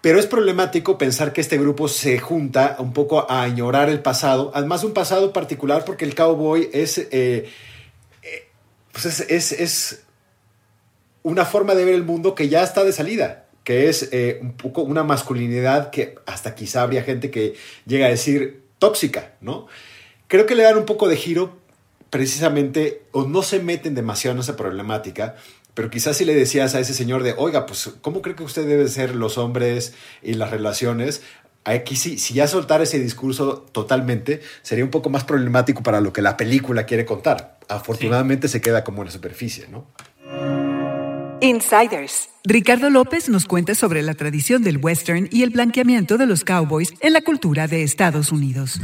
Pero 0.00 0.18
es 0.18 0.26
problemático 0.26 0.98
pensar 0.98 1.32
que 1.32 1.40
este 1.40 1.58
grupo 1.58 1.86
se 1.86 2.18
junta 2.18 2.76
un 2.80 2.92
poco 2.92 3.30
a 3.30 3.42
añorar 3.42 3.88
el 3.88 4.00
pasado, 4.00 4.50
además 4.52 4.82
un 4.82 4.92
pasado 4.92 5.32
particular 5.32 5.84
porque 5.84 6.04
el 6.04 6.16
cowboy 6.16 6.68
es, 6.72 6.98
eh, 6.98 7.08
eh, 7.12 8.48
pues 8.90 9.06
es, 9.06 9.20
es, 9.20 9.52
es, 9.52 10.04
una 11.22 11.44
forma 11.44 11.76
de 11.76 11.84
ver 11.84 11.94
el 11.94 12.02
mundo 12.02 12.34
que 12.34 12.48
ya 12.48 12.64
está 12.64 12.82
de 12.82 12.92
salida, 12.92 13.46
que 13.64 13.88
es 13.88 14.08
eh, 14.12 14.38
un 14.42 14.52
poco 14.52 14.82
una 14.82 15.04
masculinidad 15.04 15.90
que 15.90 16.16
hasta 16.26 16.54
quizá 16.54 16.82
habría 16.82 17.02
gente 17.02 17.30
que 17.30 17.54
llega 17.86 18.06
a 18.06 18.10
decir 18.10 18.62
tóxica, 18.78 19.34
¿no? 19.40 19.66
Creo 20.26 20.46
que 20.46 20.54
le 20.54 20.62
dan 20.62 20.78
un 20.78 20.86
poco 20.86 21.08
de 21.08 21.16
giro 21.16 21.60
precisamente, 22.12 23.04
o 23.12 23.24
no 23.24 23.42
se 23.42 23.58
meten 23.60 23.94
demasiado 23.94 24.34
en 24.34 24.40
esa 24.40 24.54
problemática, 24.54 25.36
pero 25.72 25.88
quizás 25.88 26.18
si 26.18 26.26
le 26.26 26.34
decías 26.34 26.74
a 26.74 26.80
ese 26.80 26.92
señor 26.92 27.22
de, 27.22 27.34
oiga, 27.38 27.64
pues, 27.64 27.90
¿cómo 28.02 28.20
cree 28.20 28.34
que 28.34 28.42
usted 28.42 28.66
debe 28.66 28.86
ser 28.88 29.14
los 29.14 29.38
hombres 29.38 29.94
y 30.22 30.34
las 30.34 30.50
relaciones? 30.50 31.22
Aquí 31.64 31.96
sí, 31.96 32.18
si 32.18 32.34
ya 32.34 32.46
soltar 32.48 32.82
ese 32.82 32.98
discurso 32.98 33.64
totalmente, 33.72 34.42
sería 34.60 34.84
un 34.84 34.90
poco 34.90 35.08
más 35.08 35.24
problemático 35.24 35.82
para 35.82 36.02
lo 36.02 36.12
que 36.12 36.20
la 36.20 36.36
película 36.36 36.84
quiere 36.84 37.06
contar. 37.06 37.58
Afortunadamente 37.68 38.48
se 38.48 38.60
queda 38.60 38.84
como 38.84 39.00
en 39.00 39.06
la 39.06 39.12
superficie, 39.12 39.68
¿no? 39.68 39.86
Insiders. 41.42 42.28
Ricardo 42.44 42.88
López 42.88 43.28
nos 43.28 43.46
cuenta 43.46 43.74
sobre 43.74 44.00
la 44.02 44.14
tradición 44.14 44.62
del 44.62 44.78
western 44.78 45.28
y 45.32 45.42
el 45.42 45.50
blanqueamiento 45.50 46.16
de 46.16 46.26
los 46.26 46.44
cowboys 46.44 46.94
en 47.00 47.12
la 47.12 47.22
cultura 47.22 47.66
de 47.66 47.82
Estados 47.82 48.30
Unidos. 48.30 48.78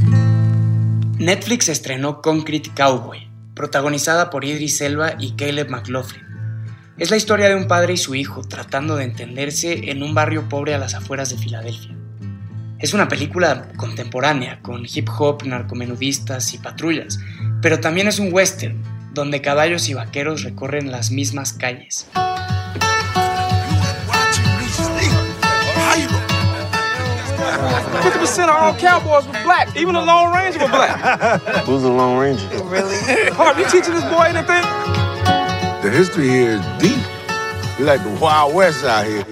Netflix 1.19 1.69
estrenó 1.69 2.21
Concrete 2.21 2.71
Cowboy, 2.77 3.29
protagonizada 3.55 4.29
por 4.31 4.45
Idris 4.45 4.81
Elba 4.81 5.15
y 5.21 5.37
Caleb 5.37 5.71
McLaughlin. 5.71 6.25
Es 6.99 7.13
la 7.13 7.17
historia 7.17 7.49
de 7.49 7.55
un 7.55 7.69
padre 7.69 7.93
y 7.93 7.97
su 7.97 8.17
hijo 8.17 8.43
tratando 8.43 8.97
de 8.97 9.05
entenderse 9.05 9.93
en 9.93 10.03
un 10.03 10.13
barrio 10.13 10.49
pobre 10.49 10.75
a 10.75 10.79
las 10.79 10.95
afueras 10.95 11.31
de 11.31 11.39
Filadelfia. 11.39 11.97
Es 12.81 12.93
una 12.93 13.07
película 13.07 13.69
contemporánea, 13.77 14.61
con 14.63 14.85
hip 14.85 15.09
hop, 15.17 15.45
narcomenudistas 15.45 16.55
y 16.55 16.59
patrullas, 16.59 17.21
pero 17.63 17.79
también 17.79 18.09
es 18.09 18.19
un 18.19 18.33
western, 18.33 18.83
donde 19.15 19.43
caballos 19.43 19.89
y 19.89 19.95
vaqueros 19.95 20.43
recorren 20.43 20.91
las 20.91 21.13
mismas 21.13 21.53
calles. 21.53 22.09
Fifty 28.03 28.19
percent 28.19 28.51
of 28.51 28.57
all 28.57 28.75
cowboys 28.75 29.27
were 29.27 29.43
black. 29.43 29.77
Even 29.77 29.95
the 29.95 30.01
Lone 30.01 30.33
Ranger 30.33 30.61
were 30.61 30.69
black. 30.69 31.01
Who's 31.67 31.83
the 31.83 31.91
Lone 31.91 32.19
Ranger? 32.19 32.47
Really? 32.65 32.97
Harv, 33.33 33.59
you 33.59 33.65
teaching 33.65 33.95
this 33.95 34.05
boy 34.05 34.27
anything? 34.31 34.63
The 35.83 35.91
history 35.91 36.29
here 36.29 36.61
is 36.61 36.67
deep. 36.79 36.99
We 37.79 37.85
like 37.85 38.03
the 38.03 38.17
Wild 38.21 38.55
West 38.55 38.85
out 38.85 39.07
here. 39.07 39.25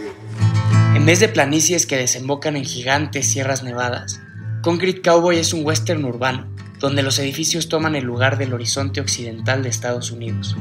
En 0.94 1.04
vez 1.04 1.20
de 1.20 1.28
planicies 1.28 1.86
que 1.86 1.96
desembocan 1.96 2.56
en 2.56 2.64
gigantes 2.64 3.28
sierras 3.28 3.62
nevadas, 3.62 4.20
Concrete 4.62 5.02
Cowboy 5.02 5.38
es 5.38 5.52
un 5.52 5.64
western 5.64 6.04
urbano, 6.04 6.46
donde 6.80 7.02
los 7.02 7.18
edificios 7.18 7.68
toman 7.68 7.94
el 7.94 8.04
lugar 8.04 8.38
del 8.38 8.54
horizonte 8.54 9.00
occidental 9.00 9.62
de 9.62 9.68
Estados 9.68 10.10
Unidos. 10.10 10.56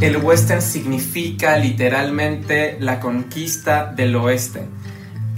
El 0.00 0.18
western 0.18 0.62
significa 0.62 1.56
literalmente 1.56 2.76
la 2.78 3.00
conquista 3.00 3.86
del 3.86 4.14
oeste. 4.14 4.68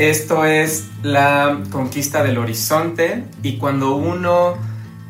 Esto 0.01 0.47
es 0.47 0.89
la 1.03 1.61
conquista 1.71 2.23
del 2.23 2.39
horizonte 2.39 3.25
y 3.43 3.59
cuando 3.59 3.97
uno 3.97 4.57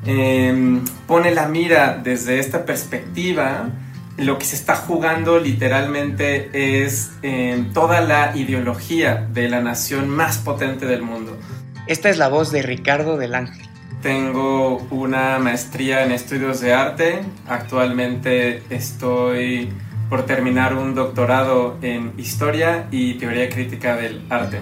eh, 0.05 0.81
pone 1.07 1.33
la 1.33 1.47
mira 1.47 2.01
desde 2.03 2.41
esta 2.41 2.65
perspectiva, 2.65 3.69
lo 4.17 4.37
que 4.37 4.45
se 4.45 4.57
está 4.57 4.75
jugando 4.75 5.39
literalmente 5.39 6.83
es 6.83 7.13
eh, 7.23 7.67
toda 7.73 8.01
la 8.01 8.37
ideología 8.37 9.29
de 9.33 9.49
la 9.49 9.61
nación 9.61 10.09
más 10.09 10.39
potente 10.39 10.87
del 10.87 11.03
mundo. 11.03 11.39
Esta 11.87 12.11
es 12.11 12.19
la 12.19 12.27
voz 12.27 12.51
de 12.51 12.63
Ricardo 12.63 13.17
del 13.17 13.37
Ángel. 13.37 13.69
Tengo 14.03 14.79
una 14.91 15.39
maestría 15.39 16.03
en 16.03 16.11
estudios 16.11 16.61
de 16.61 16.75
arte. 16.75 17.21
Actualmente 17.47 18.65
estoy 18.71 19.73
por 20.11 20.27
terminar 20.27 20.75
un 20.75 20.95
doctorado 20.95 21.79
en 21.81 22.13
historia 22.19 22.89
y 22.91 23.15
teoría 23.15 23.49
crítica 23.49 23.97
del 23.97 24.23
arte. 24.29 24.61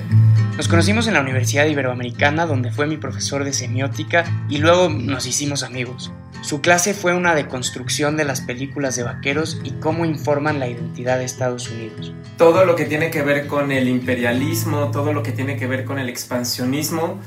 Nos 0.57 0.69
conocimos 0.69 1.07
en 1.07 1.15
la 1.15 1.21
Universidad 1.21 1.67
Iberoamericana 1.67 2.45
donde 2.45 2.71
fue 2.71 2.87
mi 2.87 2.99
profesor 2.99 3.45
de 3.45 3.53
semiótica 3.53 4.25
y 4.49 4.59
luego 4.59 4.89
nos 4.89 5.27
hicimos 5.27 5.63
amigos. 5.63 6.13
Su 6.43 6.61
clase 6.61 6.95
fue 6.95 7.15
una 7.15 7.35
deconstrucción 7.35 8.17
de 8.17 8.25
las 8.25 8.41
películas 8.43 8.95
de 8.95 9.03
vaqueros 9.03 9.61
y 9.65 9.71
cómo 9.73 10.05
informan 10.05 10.61
la 10.61 10.69
identidad 10.69 11.19
de 11.19 11.25
Estados 11.25 11.69
Unidos. 11.71 12.13
Todo 12.37 12.65
lo 12.65 12.77
que 12.77 12.85
tiene 12.85 13.11
que 13.11 13.23
ver 13.23 13.47
con 13.47 13.73
el 13.73 13.89
imperialismo, 13.89 14.91
todo 14.91 15.13
lo 15.13 15.23
que 15.23 15.33
tiene 15.33 15.57
que 15.57 15.67
ver 15.67 15.85
con 15.85 15.99
el 15.99 16.09
expansionismo, 16.09 17.19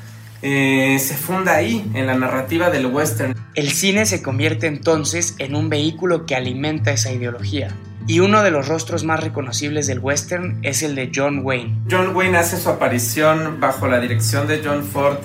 eh, 0.42 0.98
se 1.00 1.16
funda 1.16 1.56
ahí, 1.56 1.90
en 1.94 2.08
la 2.08 2.16
narrativa 2.16 2.70
del 2.70 2.88
western. 2.88 3.36
El 3.54 3.72
cine 3.72 4.06
se 4.06 4.22
convierte 4.22 4.68
entonces 4.68 5.36
en 5.38 5.56
un 5.56 5.70
vehículo 5.70 6.26
que 6.26 6.36
alimenta 6.36 6.92
esa 6.92 7.12
ideología. 7.12 7.76
Y 8.08 8.20
uno 8.20 8.44
de 8.44 8.52
los 8.52 8.68
rostros 8.68 9.04
más 9.04 9.20
reconocibles 9.20 9.88
del 9.88 10.00
western 10.00 10.60
es 10.64 10.82
el 10.84 10.96
de 10.96 11.12
John 11.14 11.42
Wayne. 11.44 11.78
John 11.90 12.16
Wayne 12.16 12.38
hace 12.38 12.58
su 12.58 12.70
aparición 12.70 13.60
bajo 13.60 13.88
la 13.88 14.00
dirección 14.00 14.48
de 14.48 14.62
John 14.64 14.84
Ford 14.84 15.18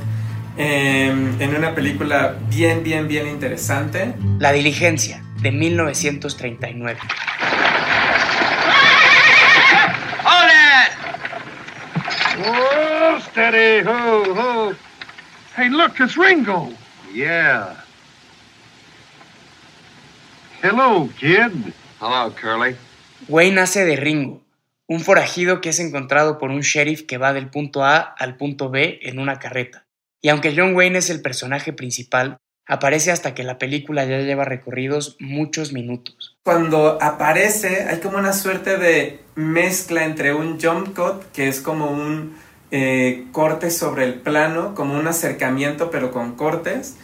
eh, 0.59 1.09
en 1.39 1.57
una 1.57 1.75
película 1.75 2.37
bien, 2.49 2.83
bien, 2.83 3.09
bien 3.09 3.27
interesante. 3.27 4.15
La 4.39 4.53
diligencia, 4.53 5.23
de 5.41 5.53
1939. 5.53 6.99
Hold 10.25 10.51
it! 10.51 10.93
Whoa, 12.47 13.21
steady, 13.21 13.87
ho, 13.87 14.25
ho. 14.35 14.75
Hey, 15.57 15.69
look, 15.71 15.99
it's 16.01 16.17
Ringo. 16.17 16.73
Yeah. 17.13 17.77
Hello, 20.63 21.09
kid. 21.19 21.73
Hello, 21.99 22.35
Curly. 22.35 22.77
Wayne 23.29 23.61
hace 23.61 23.87
de 23.87 23.97
Ringo, 23.97 24.43
un 24.87 25.01
forajido 25.01 25.63
que 25.63 25.71
es 25.71 25.81
encontrado 25.81 26.37
por 26.37 26.51
un 26.51 26.61
sheriff 26.61 27.03
que 27.07 27.17
va 27.17 27.33
del 27.33 27.49
punto 27.49 27.85
A 27.85 27.97
al 27.97 28.37
punto 28.37 28.69
B 28.69 29.01
en 29.03 29.19
una 29.19 29.39
carreta. 29.39 29.87
Y 30.21 30.29
aunque 30.29 30.55
John 30.55 30.75
Wayne 30.75 30.99
es 30.99 31.09
el 31.09 31.23
personaje 31.23 31.73
principal, 31.73 32.37
aparece 32.67 33.13
hasta 33.13 33.35
que 33.35 33.45
la 33.45 33.57
película 33.57 34.05
ya 34.05 34.19
lleva 34.19 34.45
recorridos 34.45 35.17
muchos 35.21 35.73
minutos. 35.73 36.37
Cuando 36.43 36.99
aparece 37.01 37.85
hay 37.85 38.01
como 38.01 38.19
una 38.19 38.35
suerte 38.35 38.77
de 38.77 39.21
mezcla 39.35 40.05
entre 40.05 40.35
un 40.35 40.61
jump 40.61 40.95
cut, 40.95 41.33
que 41.33 41.49
es 41.49 41.61
como 41.61 41.91
un 41.91 42.37
eh, 42.73 43.25
corte 43.33 43.71
sobre 43.71 44.05
el 44.05 44.15
plano, 44.15 44.75
como 44.75 44.99
un 44.99 45.07
acercamiento 45.07 45.91
pero 45.91 46.13
con 46.13 46.37
cortes, 46.37 46.97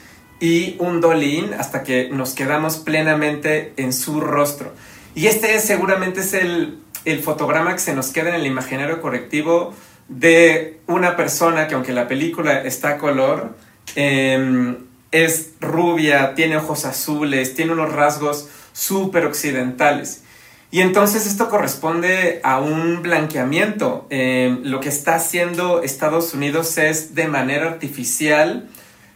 y 0.42 0.74
un 0.80 1.00
dolly 1.00 1.38
in 1.38 1.54
hasta 1.54 1.84
que 1.84 2.08
nos 2.10 2.34
quedamos 2.34 2.78
plenamente 2.78 3.74
en 3.76 3.92
su 3.92 4.20
rostro. 4.20 4.72
Y 5.14 5.28
este 5.28 5.54
es, 5.54 5.62
seguramente 5.62 6.18
es 6.18 6.34
el, 6.34 6.80
el 7.04 7.20
fotograma 7.20 7.72
que 7.72 7.78
se 7.78 7.94
nos 7.94 8.08
queda 8.08 8.30
en 8.30 8.34
el 8.34 8.46
imaginario 8.46 9.00
colectivo 9.00 9.72
de 10.08 10.80
una 10.88 11.14
persona 11.16 11.68
que 11.68 11.76
aunque 11.76 11.92
la 11.92 12.08
película 12.08 12.60
está 12.60 12.88
a 12.88 12.98
color, 12.98 13.54
eh, 13.94 14.74
es 15.12 15.52
rubia, 15.60 16.34
tiene 16.34 16.56
ojos 16.56 16.86
azules, 16.86 17.54
tiene 17.54 17.70
unos 17.70 17.92
rasgos 17.92 18.48
súper 18.72 19.26
occidentales. 19.26 20.24
Y 20.72 20.80
entonces 20.80 21.24
esto 21.24 21.50
corresponde 21.50 22.40
a 22.42 22.58
un 22.58 23.00
blanqueamiento. 23.02 24.08
Eh, 24.10 24.58
lo 24.64 24.80
que 24.80 24.88
está 24.88 25.14
haciendo 25.14 25.82
Estados 25.82 26.34
Unidos 26.34 26.78
es 26.78 27.14
de 27.14 27.28
manera 27.28 27.68
artificial 27.68 28.68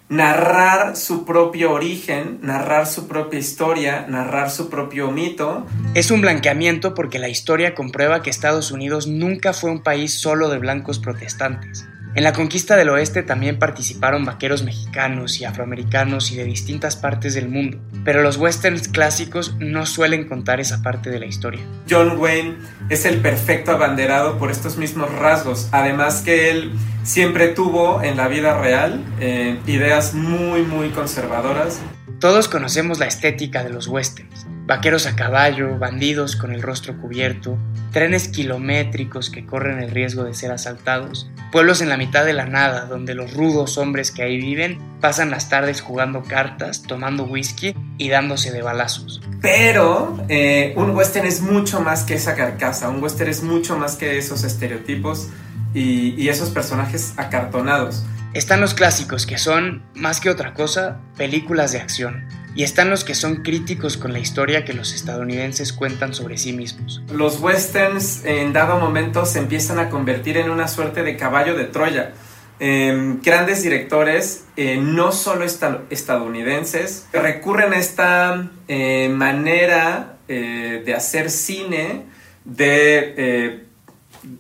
narrar 0.08 0.96
su 0.96 1.24
propio 1.24 1.72
origen, 1.72 2.38
narrar 2.42 2.86
su 2.86 3.08
propia 3.08 3.38
historia, 3.38 4.06
narrar 4.08 4.50
su 4.50 4.70
propio 4.70 5.10
mito. 5.10 5.66
Es 5.94 6.10
un 6.10 6.20
blanqueamiento 6.20 6.94
porque 6.94 7.18
la 7.18 7.28
historia 7.28 7.74
comprueba 7.74 8.22
que 8.22 8.30
Estados 8.30 8.70
Unidos 8.70 9.06
nunca 9.06 9.52
fue 9.52 9.70
un 9.70 9.82
país 9.82 10.14
solo 10.14 10.48
de 10.48 10.58
blancos 10.58 10.98
protestantes. 10.98 11.88
En 12.16 12.24
la 12.24 12.32
conquista 12.32 12.76
del 12.76 12.88
oeste 12.88 13.22
también 13.22 13.58
participaron 13.58 14.24
vaqueros 14.24 14.62
mexicanos 14.62 15.38
y 15.38 15.44
afroamericanos 15.44 16.32
y 16.32 16.36
de 16.36 16.44
distintas 16.44 16.96
partes 16.96 17.34
del 17.34 17.50
mundo, 17.50 17.76
pero 18.06 18.22
los 18.22 18.38
westerns 18.38 18.88
clásicos 18.88 19.54
no 19.58 19.84
suelen 19.84 20.26
contar 20.26 20.58
esa 20.58 20.80
parte 20.80 21.10
de 21.10 21.20
la 21.20 21.26
historia. 21.26 21.60
John 21.90 22.16
Wayne 22.18 22.56
es 22.88 23.04
el 23.04 23.18
perfecto 23.18 23.72
abanderado 23.72 24.38
por 24.38 24.50
estos 24.50 24.78
mismos 24.78 25.12
rasgos, 25.12 25.68
además 25.72 26.22
que 26.22 26.50
él 26.50 26.72
siempre 27.04 27.48
tuvo 27.48 28.02
en 28.02 28.16
la 28.16 28.28
vida 28.28 28.58
real 28.62 29.04
eh, 29.20 29.58
ideas 29.66 30.14
muy 30.14 30.62
muy 30.62 30.88
conservadoras. 30.88 31.82
Todos 32.18 32.48
conocemos 32.48 32.98
la 32.98 33.08
estética 33.08 33.62
de 33.62 33.68
los 33.68 33.88
westerns. 33.88 34.46
Vaqueros 34.66 35.06
a 35.06 35.14
caballo, 35.14 35.78
bandidos 35.78 36.34
con 36.34 36.52
el 36.52 36.60
rostro 36.60 37.00
cubierto, 37.00 37.56
trenes 37.92 38.26
kilométricos 38.26 39.30
que 39.30 39.46
corren 39.46 39.78
el 39.78 39.92
riesgo 39.92 40.24
de 40.24 40.34
ser 40.34 40.50
asaltados, 40.50 41.30
pueblos 41.52 41.80
en 41.80 41.88
la 41.88 41.96
mitad 41.96 42.24
de 42.24 42.32
la 42.32 42.46
nada 42.46 42.86
donde 42.86 43.14
los 43.14 43.32
rudos 43.32 43.78
hombres 43.78 44.10
que 44.10 44.24
ahí 44.24 44.38
viven 44.38 44.80
pasan 45.00 45.30
las 45.30 45.48
tardes 45.48 45.80
jugando 45.80 46.24
cartas, 46.24 46.82
tomando 46.82 47.26
whisky 47.26 47.76
y 47.96 48.08
dándose 48.08 48.50
de 48.50 48.62
balazos. 48.62 49.20
Pero 49.40 50.24
eh, 50.28 50.74
un 50.76 50.96
western 50.96 51.28
es 51.28 51.42
mucho 51.42 51.80
más 51.80 52.02
que 52.02 52.14
esa 52.14 52.34
carcasa, 52.34 52.88
un 52.88 53.00
western 53.00 53.30
es 53.30 53.44
mucho 53.44 53.78
más 53.78 53.94
que 53.94 54.18
esos 54.18 54.42
estereotipos 54.42 55.28
y, 55.74 56.20
y 56.20 56.28
esos 56.28 56.50
personajes 56.50 57.14
acartonados. 57.16 58.04
Están 58.36 58.60
los 58.60 58.74
clásicos 58.74 59.24
que 59.24 59.38
son, 59.38 59.82
más 59.94 60.20
que 60.20 60.28
otra 60.28 60.52
cosa, 60.52 61.00
películas 61.16 61.72
de 61.72 61.78
acción. 61.78 62.28
Y 62.54 62.64
están 62.64 62.90
los 62.90 63.02
que 63.02 63.14
son 63.14 63.36
críticos 63.36 63.96
con 63.96 64.12
la 64.12 64.18
historia 64.18 64.62
que 64.62 64.74
los 64.74 64.92
estadounidenses 64.92 65.72
cuentan 65.72 66.12
sobre 66.12 66.36
sí 66.36 66.52
mismos. 66.52 67.00
Los 67.10 67.40
westerns 67.40 68.26
en 68.26 68.52
dado 68.52 68.78
momento 68.78 69.24
se 69.24 69.38
empiezan 69.38 69.78
a 69.78 69.88
convertir 69.88 70.36
en 70.36 70.50
una 70.50 70.68
suerte 70.68 71.02
de 71.02 71.16
caballo 71.16 71.56
de 71.56 71.64
Troya. 71.64 72.12
Eh, 72.60 73.16
grandes 73.22 73.62
directores, 73.62 74.44
eh, 74.58 74.76
no 74.76 75.12
solo 75.12 75.42
esta 75.42 75.84
estadounidenses, 75.88 77.06
recurren 77.14 77.72
a 77.72 77.78
esta 77.78 78.50
eh, 78.68 79.08
manera 79.08 80.18
eh, 80.28 80.82
de 80.84 80.94
hacer 80.94 81.30
cine 81.30 82.04
de, 82.44 83.65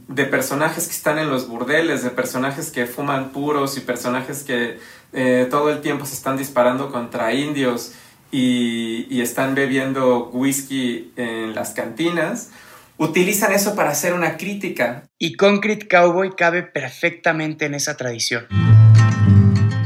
de 0.08 0.24
personajes 0.24 0.86
que 0.86 0.92
están 0.92 1.18
en 1.18 1.30
los 1.30 1.48
burdeles, 1.48 2.02
de 2.02 2.10
personajes 2.10 2.70
que 2.70 2.86
fuman 2.86 3.30
puros 3.30 3.76
y 3.76 3.80
personajes 3.80 4.42
que 4.42 4.78
eh, 5.12 5.46
todo 5.50 5.70
el 5.70 5.80
tiempo 5.80 6.06
se 6.06 6.14
están 6.14 6.36
disparando 6.36 6.90
contra 6.90 7.32
indios 7.32 7.92
y, 8.30 9.06
y 9.08 9.20
están 9.20 9.54
bebiendo 9.54 10.30
whisky 10.30 11.12
en 11.16 11.54
las 11.54 11.70
cantinas 11.70 12.50
utilizan 12.98 13.52
eso 13.52 13.74
para 13.74 13.90
hacer 13.90 14.14
una 14.14 14.36
crítica. 14.36 15.04
Y 15.18 15.34
Concrete 15.34 15.88
Cowboy 15.88 16.34
cabe 16.36 16.62
perfectamente 16.62 17.66
en 17.66 17.74
esa 17.74 17.96
tradición. 17.96 18.46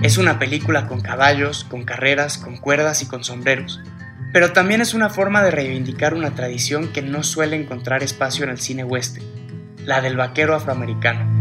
Es 0.02 0.16
una 0.16 0.38
película 0.38 0.86
con 0.86 1.00
caballos, 1.00 1.64
con 1.64 1.84
carreras, 1.84 2.38
con 2.38 2.56
cuerdas 2.56 3.02
y 3.02 3.06
con 3.06 3.24
sombreros. 3.24 3.80
Pero 4.32 4.52
también 4.52 4.80
es 4.80 4.94
una 4.94 5.10
forma 5.10 5.42
de 5.42 5.50
reivindicar 5.50 6.14
una 6.14 6.34
tradición 6.34 6.92
que 6.92 7.02
no 7.02 7.22
suele 7.22 7.56
encontrar 7.56 8.02
espacio 8.02 8.44
en 8.44 8.50
el 8.50 8.60
cine 8.60 8.84
western, 8.84 9.26
la 9.84 10.00
del 10.00 10.16
vaquero 10.16 10.54
afroamericano. 10.54 11.40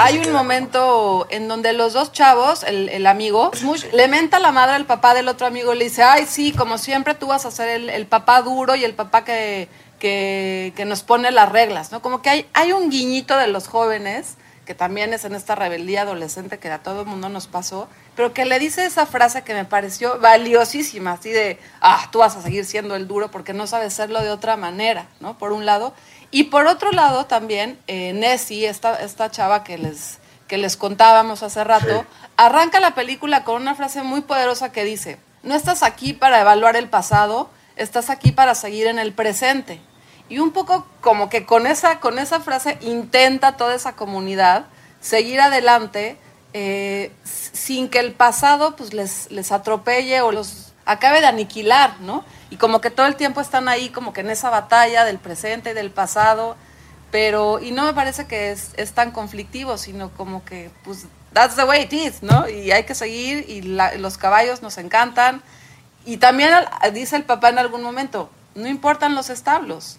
Hay 0.00 0.18
un 0.18 0.32
momento 0.32 1.26
en 1.28 1.48
donde 1.48 1.72
los 1.72 1.92
dos 1.92 2.12
chavos, 2.12 2.62
el, 2.62 2.88
el 2.88 3.04
amigo, 3.06 3.50
Smush, 3.52 3.86
le 3.92 4.06
menta 4.06 4.38
la 4.38 4.52
madre 4.52 4.76
al 4.76 4.86
papá 4.86 5.12
del 5.12 5.26
otro 5.26 5.46
amigo 5.46 5.74
y 5.74 5.78
le 5.78 5.84
dice, 5.86 6.04
ay, 6.04 6.24
sí, 6.26 6.52
como 6.52 6.78
siempre 6.78 7.14
tú 7.14 7.26
vas 7.26 7.44
a 7.46 7.50
ser 7.50 7.68
el, 7.68 8.06
papá 8.06 8.40
duro 8.42 8.76
y 8.76 8.84
el 8.84 8.94
papá 8.94 9.24
que, 9.24 9.68
que, 9.98 10.72
que, 10.76 10.84
nos 10.84 11.02
pone 11.02 11.32
las 11.32 11.50
reglas, 11.50 11.90
¿no? 11.90 12.00
Como 12.00 12.22
que 12.22 12.30
hay, 12.30 12.46
hay 12.54 12.70
un 12.70 12.90
guiñito 12.90 13.36
de 13.36 13.48
los 13.48 13.66
jóvenes, 13.66 14.36
que 14.68 14.74
también 14.74 15.14
es 15.14 15.24
en 15.24 15.34
esta 15.34 15.54
rebeldía 15.54 16.02
adolescente 16.02 16.58
que 16.58 16.70
a 16.70 16.82
todo 16.82 17.00
el 17.00 17.06
mundo 17.06 17.30
nos 17.30 17.46
pasó, 17.46 17.88
pero 18.14 18.34
que 18.34 18.44
le 18.44 18.58
dice 18.58 18.84
esa 18.84 19.06
frase 19.06 19.40
que 19.40 19.54
me 19.54 19.64
pareció 19.64 20.20
valiosísima, 20.20 21.12
así 21.12 21.30
de, 21.30 21.58
ah, 21.80 22.06
tú 22.12 22.18
vas 22.18 22.36
a 22.36 22.42
seguir 22.42 22.66
siendo 22.66 22.94
el 22.94 23.08
duro 23.08 23.30
porque 23.30 23.54
no 23.54 23.66
sabes 23.66 23.94
serlo 23.94 24.20
de 24.20 24.28
otra 24.28 24.58
manera, 24.58 25.06
¿no? 25.20 25.38
Por 25.38 25.52
un 25.52 25.64
lado. 25.64 25.94
Y 26.30 26.44
por 26.44 26.66
otro 26.66 26.92
lado 26.92 27.24
también, 27.24 27.78
eh, 27.86 28.12
Nessie, 28.12 28.66
esta, 28.66 29.00
esta 29.00 29.30
chava 29.30 29.64
que 29.64 29.78
les, 29.78 30.18
que 30.48 30.58
les 30.58 30.76
contábamos 30.76 31.42
hace 31.42 31.64
rato, 31.64 32.02
sí. 32.02 32.28
arranca 32.36 32.78
la 32.78 32.94
película 32.94 33.44
con 33.44 33.62
una 33.62 33.74
frase 33.74 34.02
muy 34.02 34.20
poderosa 34.20 34.70
que 34.70 34.84
dice, 34.84 35.18
no 35.42 35.54
estás 35.54 35.82
aquí 35.82 36.12
para 36.12 36.42
evaluar 36.42 36.76
el 36.76 36.90
pasado, 36.90 37.48
estás 37.76 38.10
aquí 38.10 38.32
para 38.32 38.54
seguir 38.54 38.86
en 38.86 38.98
el 38.98 39.14
presente. 39.14 39.80
Y 40.28 40.38
un 40.40 40.52
poco 40.52 40.86
como 41.00 41.28
que 41.28 41.46
con 41.46 41.66
esa, 41.66 42.00
con 42.00 42.18
esa 42.18 42.40
frase 42.40 42.78
intenta 42.80 43.56
toda 43.56 43.74
esa 43.74 43.94
comunidad 43.94 44.66
seguir 45.00 45.40
adelante 45.40 46.18
eh, 46.52 47.12
sin 47.24 47.88
que 47.88 48.00
el 48.00 48.12
pasado 48.12 48.76
pues, 48.76 48.92
les, 48.92 49.30
les 49.30 49.52
atropelle 49.52 50.20
o 50.20 50.32
los 50.32 50.72
acabe 50.84 51.20
de 51.20 51.26
aniquilar, 51.26 52.00
¿no? 52.00 52.24
Y 52.50 52.56
como 52.56 52.80
que 52.80 52.90
todo 52.90 53.06
el 53.06 53.16
tiempo 53.16 53.42
están 53.42 53.68
ahí, 53.68 53.90
como 53.90 54.12
que 54.14 54.22
en 54.22 54.30
esa 54.30 54.48
batalla 54.48 55.04
del 55.04 55.18
presente 55.18 55.70
y 55.70 55.74
del 55.74 55.90
pasado, 55.90 56.56
pero, 57.10 57.60
y 57.60 57.72
no 57.72 57.84
me 57.84 57.92
parece 57.92 58.26
que 58.26 58.50
es, 58.50 58.70
es 58.76 58.92
tan 58.92 59.12
conflictivo, 59.12 59.76
sino 59.76 60.10
como 60.10 60.44
que, 60.44 60.70
pues, 60.84 61.06
that's 61.34 61.56
the 61.56 61.64
way 61.64 61.82
it 61.82 61.92
is, 61.92 62.22
¿no? 62.22 62.48
Y 62.48 62.70
hay 62.72 62.84
que 62.84 62.94
seguir, 62.94 63.44
y 63.48 63.62
la, 63.62 63.94
los 63.96 64.16
caballos 64.16 64.62
nos 64.62 64.78
encantan. 64.78 65.42
Y 66.06 66.16
también 66.16 66.54
dice 66.94 67.16
el 67.16 67.24
papá 67.24 67.50
en 67.50 67.58
algún 67.58 67.82
momento, 67.82 68.30
no 68.54 68.66
importan 68.66 69.14
los 69.14 69.28
establos, 69.28 69.98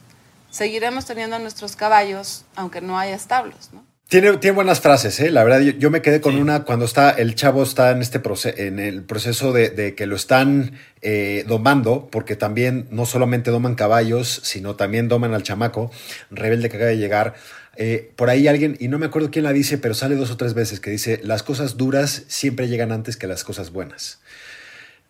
seguiremos 0.50 1.06
teniendo 1.06 1.40
nuestros 1.40 1.76
caballos, 1.76 2.46
aunque 2.56 2.82
no 2.82 2.98
haya 2.98 3.16
establos, 3.16 3.70
¿no? 3.74 3.86
Tiene, 4.10 4.38
tiene 4.38 4.56
buenas 4.56 4.82
frases, 4.82 5.20
¿eh? 5.20 5.30
La 5.30 5.44
verdad, 5.44 5.60
yo, 5.60 5.74
yo 5.74 5.92
me 5.92 6.02
quedé 6.02 6.20
con 6.20 6.34
sí. 6.34 6.40
una 6.40 6.64
cuando 6.64 6.86
está 6.86 7.12
el 7.12 7.36
chavo 7.36 7.62
está 7.62 7.92
en 7.92 8.02
este 8.02 8.20
proceso, 8.20 8.58
en 8.58 8.80
el 8.80 9.04
proceso 9.04 9.54
de, 9.54 9.70
de 9.70 9.94
que 9.94 10.08
lo 10.08 10.16
están 10.16 10.80
eh, 11.04 11.46
domando, 11.48 12.10
porque 12.12 12.36
también 12.36 12.88
no 12.90 13.06
solamente 13.06 13.52
doman 13.52 13.76
caballos, 13.76 14.42
sino 14.44 14.76
también 14.76 15.10
doman 15.10 15.36
al 15.36 15.44
chamaco, 15.44 15.92
rebelde 16.32 16.70
que 16.70 16.78
acaba 16.78 16.90
de 16.90 16.98
llegar. 16.98 17.36
Eh, 17.76 18.12
por 18.16 18.32
ahí 18.32 18.48
alguien, 18.48 18.76
y 18.80 18.88
no 18.88 18.98
me 18.98 19.06
acuerdo 19.06 19.30
quién 19.30 19.46
la 19.46 19.54
dice, 19.54 19.78
pero 19.78 19.94
sale 19.94 20.16
dos 20.16 20.32
o 20.32 20.38
tres 20.38 20.56
veces, 20.56 20.80
que 20.80 20.90
dice, 20.90 21.22
las 21.24 21.44
cosas 21.44 21.78
duras 21.78 22.24
siempre 22.28 22.68
llegan 22.68 22.92
antes 22.92 23.16
que 23.16 23.28
las 23.28 23.44
cosas 23.44 23.72
buenas. 23.72 24.20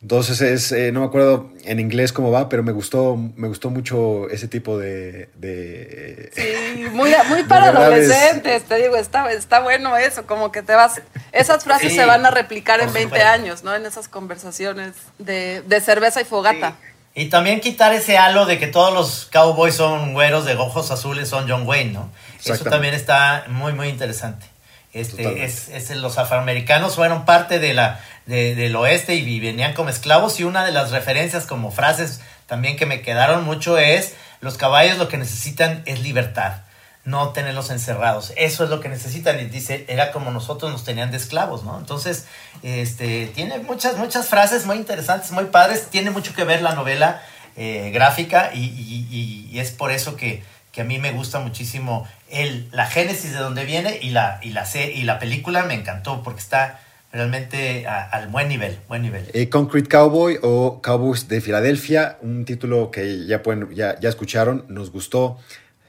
Entonces 0.02 0.40
es, 0.40 0.72
eh, 0.72 0.94
no 0.94 1.02
me 1.02 1.08
acuerdo 1.08 1.52
en 1.66 1.80
inglés 1.80 2.14
cómo 2.14 2.32
va, 2.32 2.48
pero 2.48 2.64
me 2.64 2.72
gustó, 2.72 3.18
me 3.18 3.50
gustó 3.50 3.70
mucho 3.70 4.30
ese 4.30 4.48
tipo 4.48 4.78
de... 4.78 5.28
de 5.36 6.32
sí, 6.34 6.86
muy, 6.92 7.12
muy 7.28 7.44
para 7.44 7.68
adolescentes, 7.68 8.64
te 8.64 8.76
digo, 8.76 8.96
está, 8.96 9.30
está 9.32 9.60
bueno 9.60 9.98
eso, 9.98 10.26
como 10.26 10.54
que 10.54 10.62
te 10.62 10.74
vas... 10.74 11.02
Esas 11.34 11.66
frases 11.66 11.92
sí, 11.92 11.98
se 11.98 12.06
van 12.06 12.26
a 12.26 12.32
replicar 12.32 12.80
en 12.80 12.94
20 12.94 13.22
años, 13.22 13.64
¿no? 13.66 13.76
En 13.76 13.86
esas 13.86 14.08
conversaciones 14.08 14.94
de, 15.18 15.64
de 15.68 15.82
cerveza 15.82 16.22
y 16.22 16.26
fogata. 16.26 16.78
Sí. 16.82 16.90
Y 17.22 17.26
también 17.26 17.60
quitar 17.60 17.94
ese 17.94 18.18
halo 18.18 18.46
de 18.46 18.58
que 18.58 18.68
todos 18.68 18.94
los 18.94 19.26
cowboys 19.26 19.76
son 19.76 20.14
güeros 20.14 20.46
de 20.46 20.56
ojos 20.56 20.92
azules, 20.92 21.28
son 21.28 21.50
John 21.50 21.68
Wayne, 21.68 21.92
¿no? 21.92 22.10
Eso 22.46 22.64
también 22.64 22.94
está 22.94 23.44
muy, 23.50 23.74
muy 23.74 23.90
interesante. 23.90 24.46
Este, 24.92 25.44
es, 25.44 25.70
es, 25.70 25.92
los 25.92 26.18
afroamericanos 26.18 26.96
fueron 26.96 27.26
parte 27.26 27.60
de 27.60 27.76
la, 27.76 28.00
de, 28.26 28.56
del 28.56 28.76
oeste 28.76 29.16
y 29.16 29.40
venían 29.40 29.74
como 29.74 29.90
esclavos 29.90 30.40
y 30.40 30.44
una 30.44 30.66
de 30.66 30.72
las 30.72 30.90
referencias 30.90 31.46
como 31.46 31.70
frases 31.72 32.22
también 32.48 32.76
que 32.76 32.88
me 32.88 33.02
quedaron 33.02 33.44
mucho 33.44 33.78
es 33.78 34.16
los 34.42 34.58
caballos 34.58 34.98
lo 34.98 35.08
que 35.08 35.18
necesitan 35.18 35.84
es 35.86 36.02
libertad, 36.02 36.62
no 37.04 37.30
tenerlos 37.30 37.70
encerrados. 37.70 38.34
Eso 38.36 38.64
es 38.64 38.70
lo 38.72 38.80
que 38.80 38.90
necesitan 38.90 39.40
y 39.40 39.46
dice, 39.46 39.86
era 39.90 40.12
como 40.12 40.32
nosotros 40.32 40.72
nos 40.72 40.84
tenían 40.84 41.12
de 41.12 41.18
esclavos, 41.18 41.64
¿no? 41.64 41.78
Entonces, 41.78 42.26
este, 42.64 43.28
tiene 43.28 43.60
muchas, 43.60 43.98
muchas 43.98 44.28
frases 44.28 44.66
muy 44.66 44.78
interesantes, 44.78 45.32
muy 45.32 45.46
padres, 45.46 45.88
tiene 45.92 46.10
mucho 46.10 46.34
que 46.34 46.46
ver 46.46 46.64
la 46.64 46.74
novela 46.74 47.22
eh, 47.56 47.92
gráfica 47.94 48.52
y, 48.54 48.60
y, 48.60 49.50
y 49.52 49.60
es 49.60 49.70
por 49.72 49.92
eso 49.92 50.16
que 50.16 50.42
que 50.80 50.84
a 50.84 50.86
mí 50.86 50.98
me 50.98 51.12
gusta 51.12 51.42
muchísimo 51.42 52.08
el, 52.30 52.70
la 52.72 52.86
génesis 52.86 53.34
de 53.34 53.40
donde 53.40 53.66
viene 53.66 54.00
y 54.02 54.12
la, 54.12 54.40
y 54.42 54.52
la, 54.52 54.66
y 54.74 55.04
la 55.04 55.20
película 55.20 55.66
me 55.66 55.74
encantó 55.74 56.24
porque 56.24 56.40
está 56.40 56.80
realmente 57.12 57.86
al 57.86 58.30
buen 58.30 58.48
nivel, 58.48 58.80
buen 58.88 59.02
nivel. 59.02 59.30
Eh, 59.34 59.50
Concrete 59.50 59.90
Cowboy 59.90 60.40
o 60.42 60.82
Cowboys 60.82 61.28
de 61.28 61.42
Filadelfia, 61.42 62.18
un 62.22 62.46
título 62.46 62.92
que 62.92 63.26
ya, 63.26 63.44
pueden, 63.44 63.76
ya, 63.76 64.00
ya 64.00 64.08
escucharon, 64.08 64.64
nos 64.70 64.90
gustó, 64.90 65.38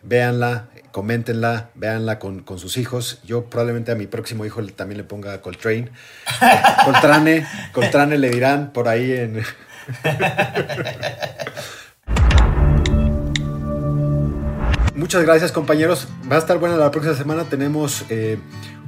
véanla, 0.02 0.66
coméntenla, 0.90 1.70
véanla 1.76 2.18
con, 2.18 2.40
con, 2.40 2.58
sus 2.58 2.76
hijos. 2.76 3.20
Yo 3.22 3.44
probablemente 3.44 3.92
a 3.92 3.94
mi 3.94 4.08
próximo 4.08 4.44
hijo 4.44 4.60
también 4.66 4.98
le 4.98 5.04
ponga 5.04 5.40
Coltrane. 5.40 5.88
Coltrane, 6.84 7.46
Coltrane 7.72 8.18
le 8.18 8.30
dirán 8.30 8.72
por 8.72 8.88
ahí 8.88 9.12
en... 9.12 9.44
Muchas 15.00 15.22
gracias 15.22 15.50
compañeros. 15.50 16.08
Va 16.30 16.36
a 16.36 16.38
estar 16.38 16.58
buena 16.58 16.76
la 16.76 16.90
próxima 16.90 17.16
semana. 17.16 17.44
Tenemos 17.44 18.04
eh, 18.10 18.36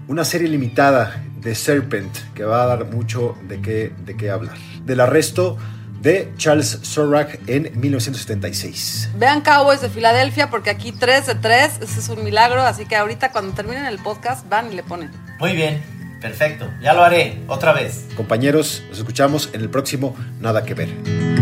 una 0.08 0.26
serie 0.26 0.46
limitada 0.46 1.24
de 1.40 1.54
Serpent 1.54 2.14
que 2.34 2.44
va 2.44 2.64
a 2.64 2.66
dar 2.66 2.84
mucho 2.84 3.34
de 3.48 3.62
qué, 3.62 3.94
de 4.04 4.14
qué 4.14 4.28
hablar. 4.28 4.54
Del 4.84 5.00
arresto 5.00 5.56
de 6.02 6.30
Charles 6.36 6.80
Sorak 6.82 7.40
en 7.46 7.72
1976. 7.80 9.12
Vean 9.16 9.40
Cowboys 9.40 9.80
de 9.80 9.88
Filadelfia 9.88 10.50
porque 10.50 10.68
aquí 10.68 10.92
3 10.92 11.28
de 11.28 11.34
3, 11.36 11.78
ese 11.80 12.00
es 12.00 12.08
un 12.10 12.22
milagro, 12.22 12.60
así 12.60 12.84
que 12.84 12.94
ahorita 12.94 13.32
cuando 13.32 13.54
terminen 13.54 13.86
el 13.86 13.98
podcast 13.98 14.46
van 14.50 14.70
y 14.70 14.76
le 14.76 14.82
ponen. 14.82 15.10
Muy 15.40 15.56
bien, 15.56 15.82
perfecto, 16.20 16.68
ya 16.82 16.92
lo 16.92 17.02
haré 17.02 17.40
otra 17.46 17.72
vez. 17.72 18.04
Compañeros, 18.16 18.82
nos 18.90 18.98
escuchamos 18.98 19.48
en 19.54 19.62
el 19.62 19.70
próximo 19.70 20.14
Nada 20.40 20.62
que 20.62 20.74
ver. 20.74 21.41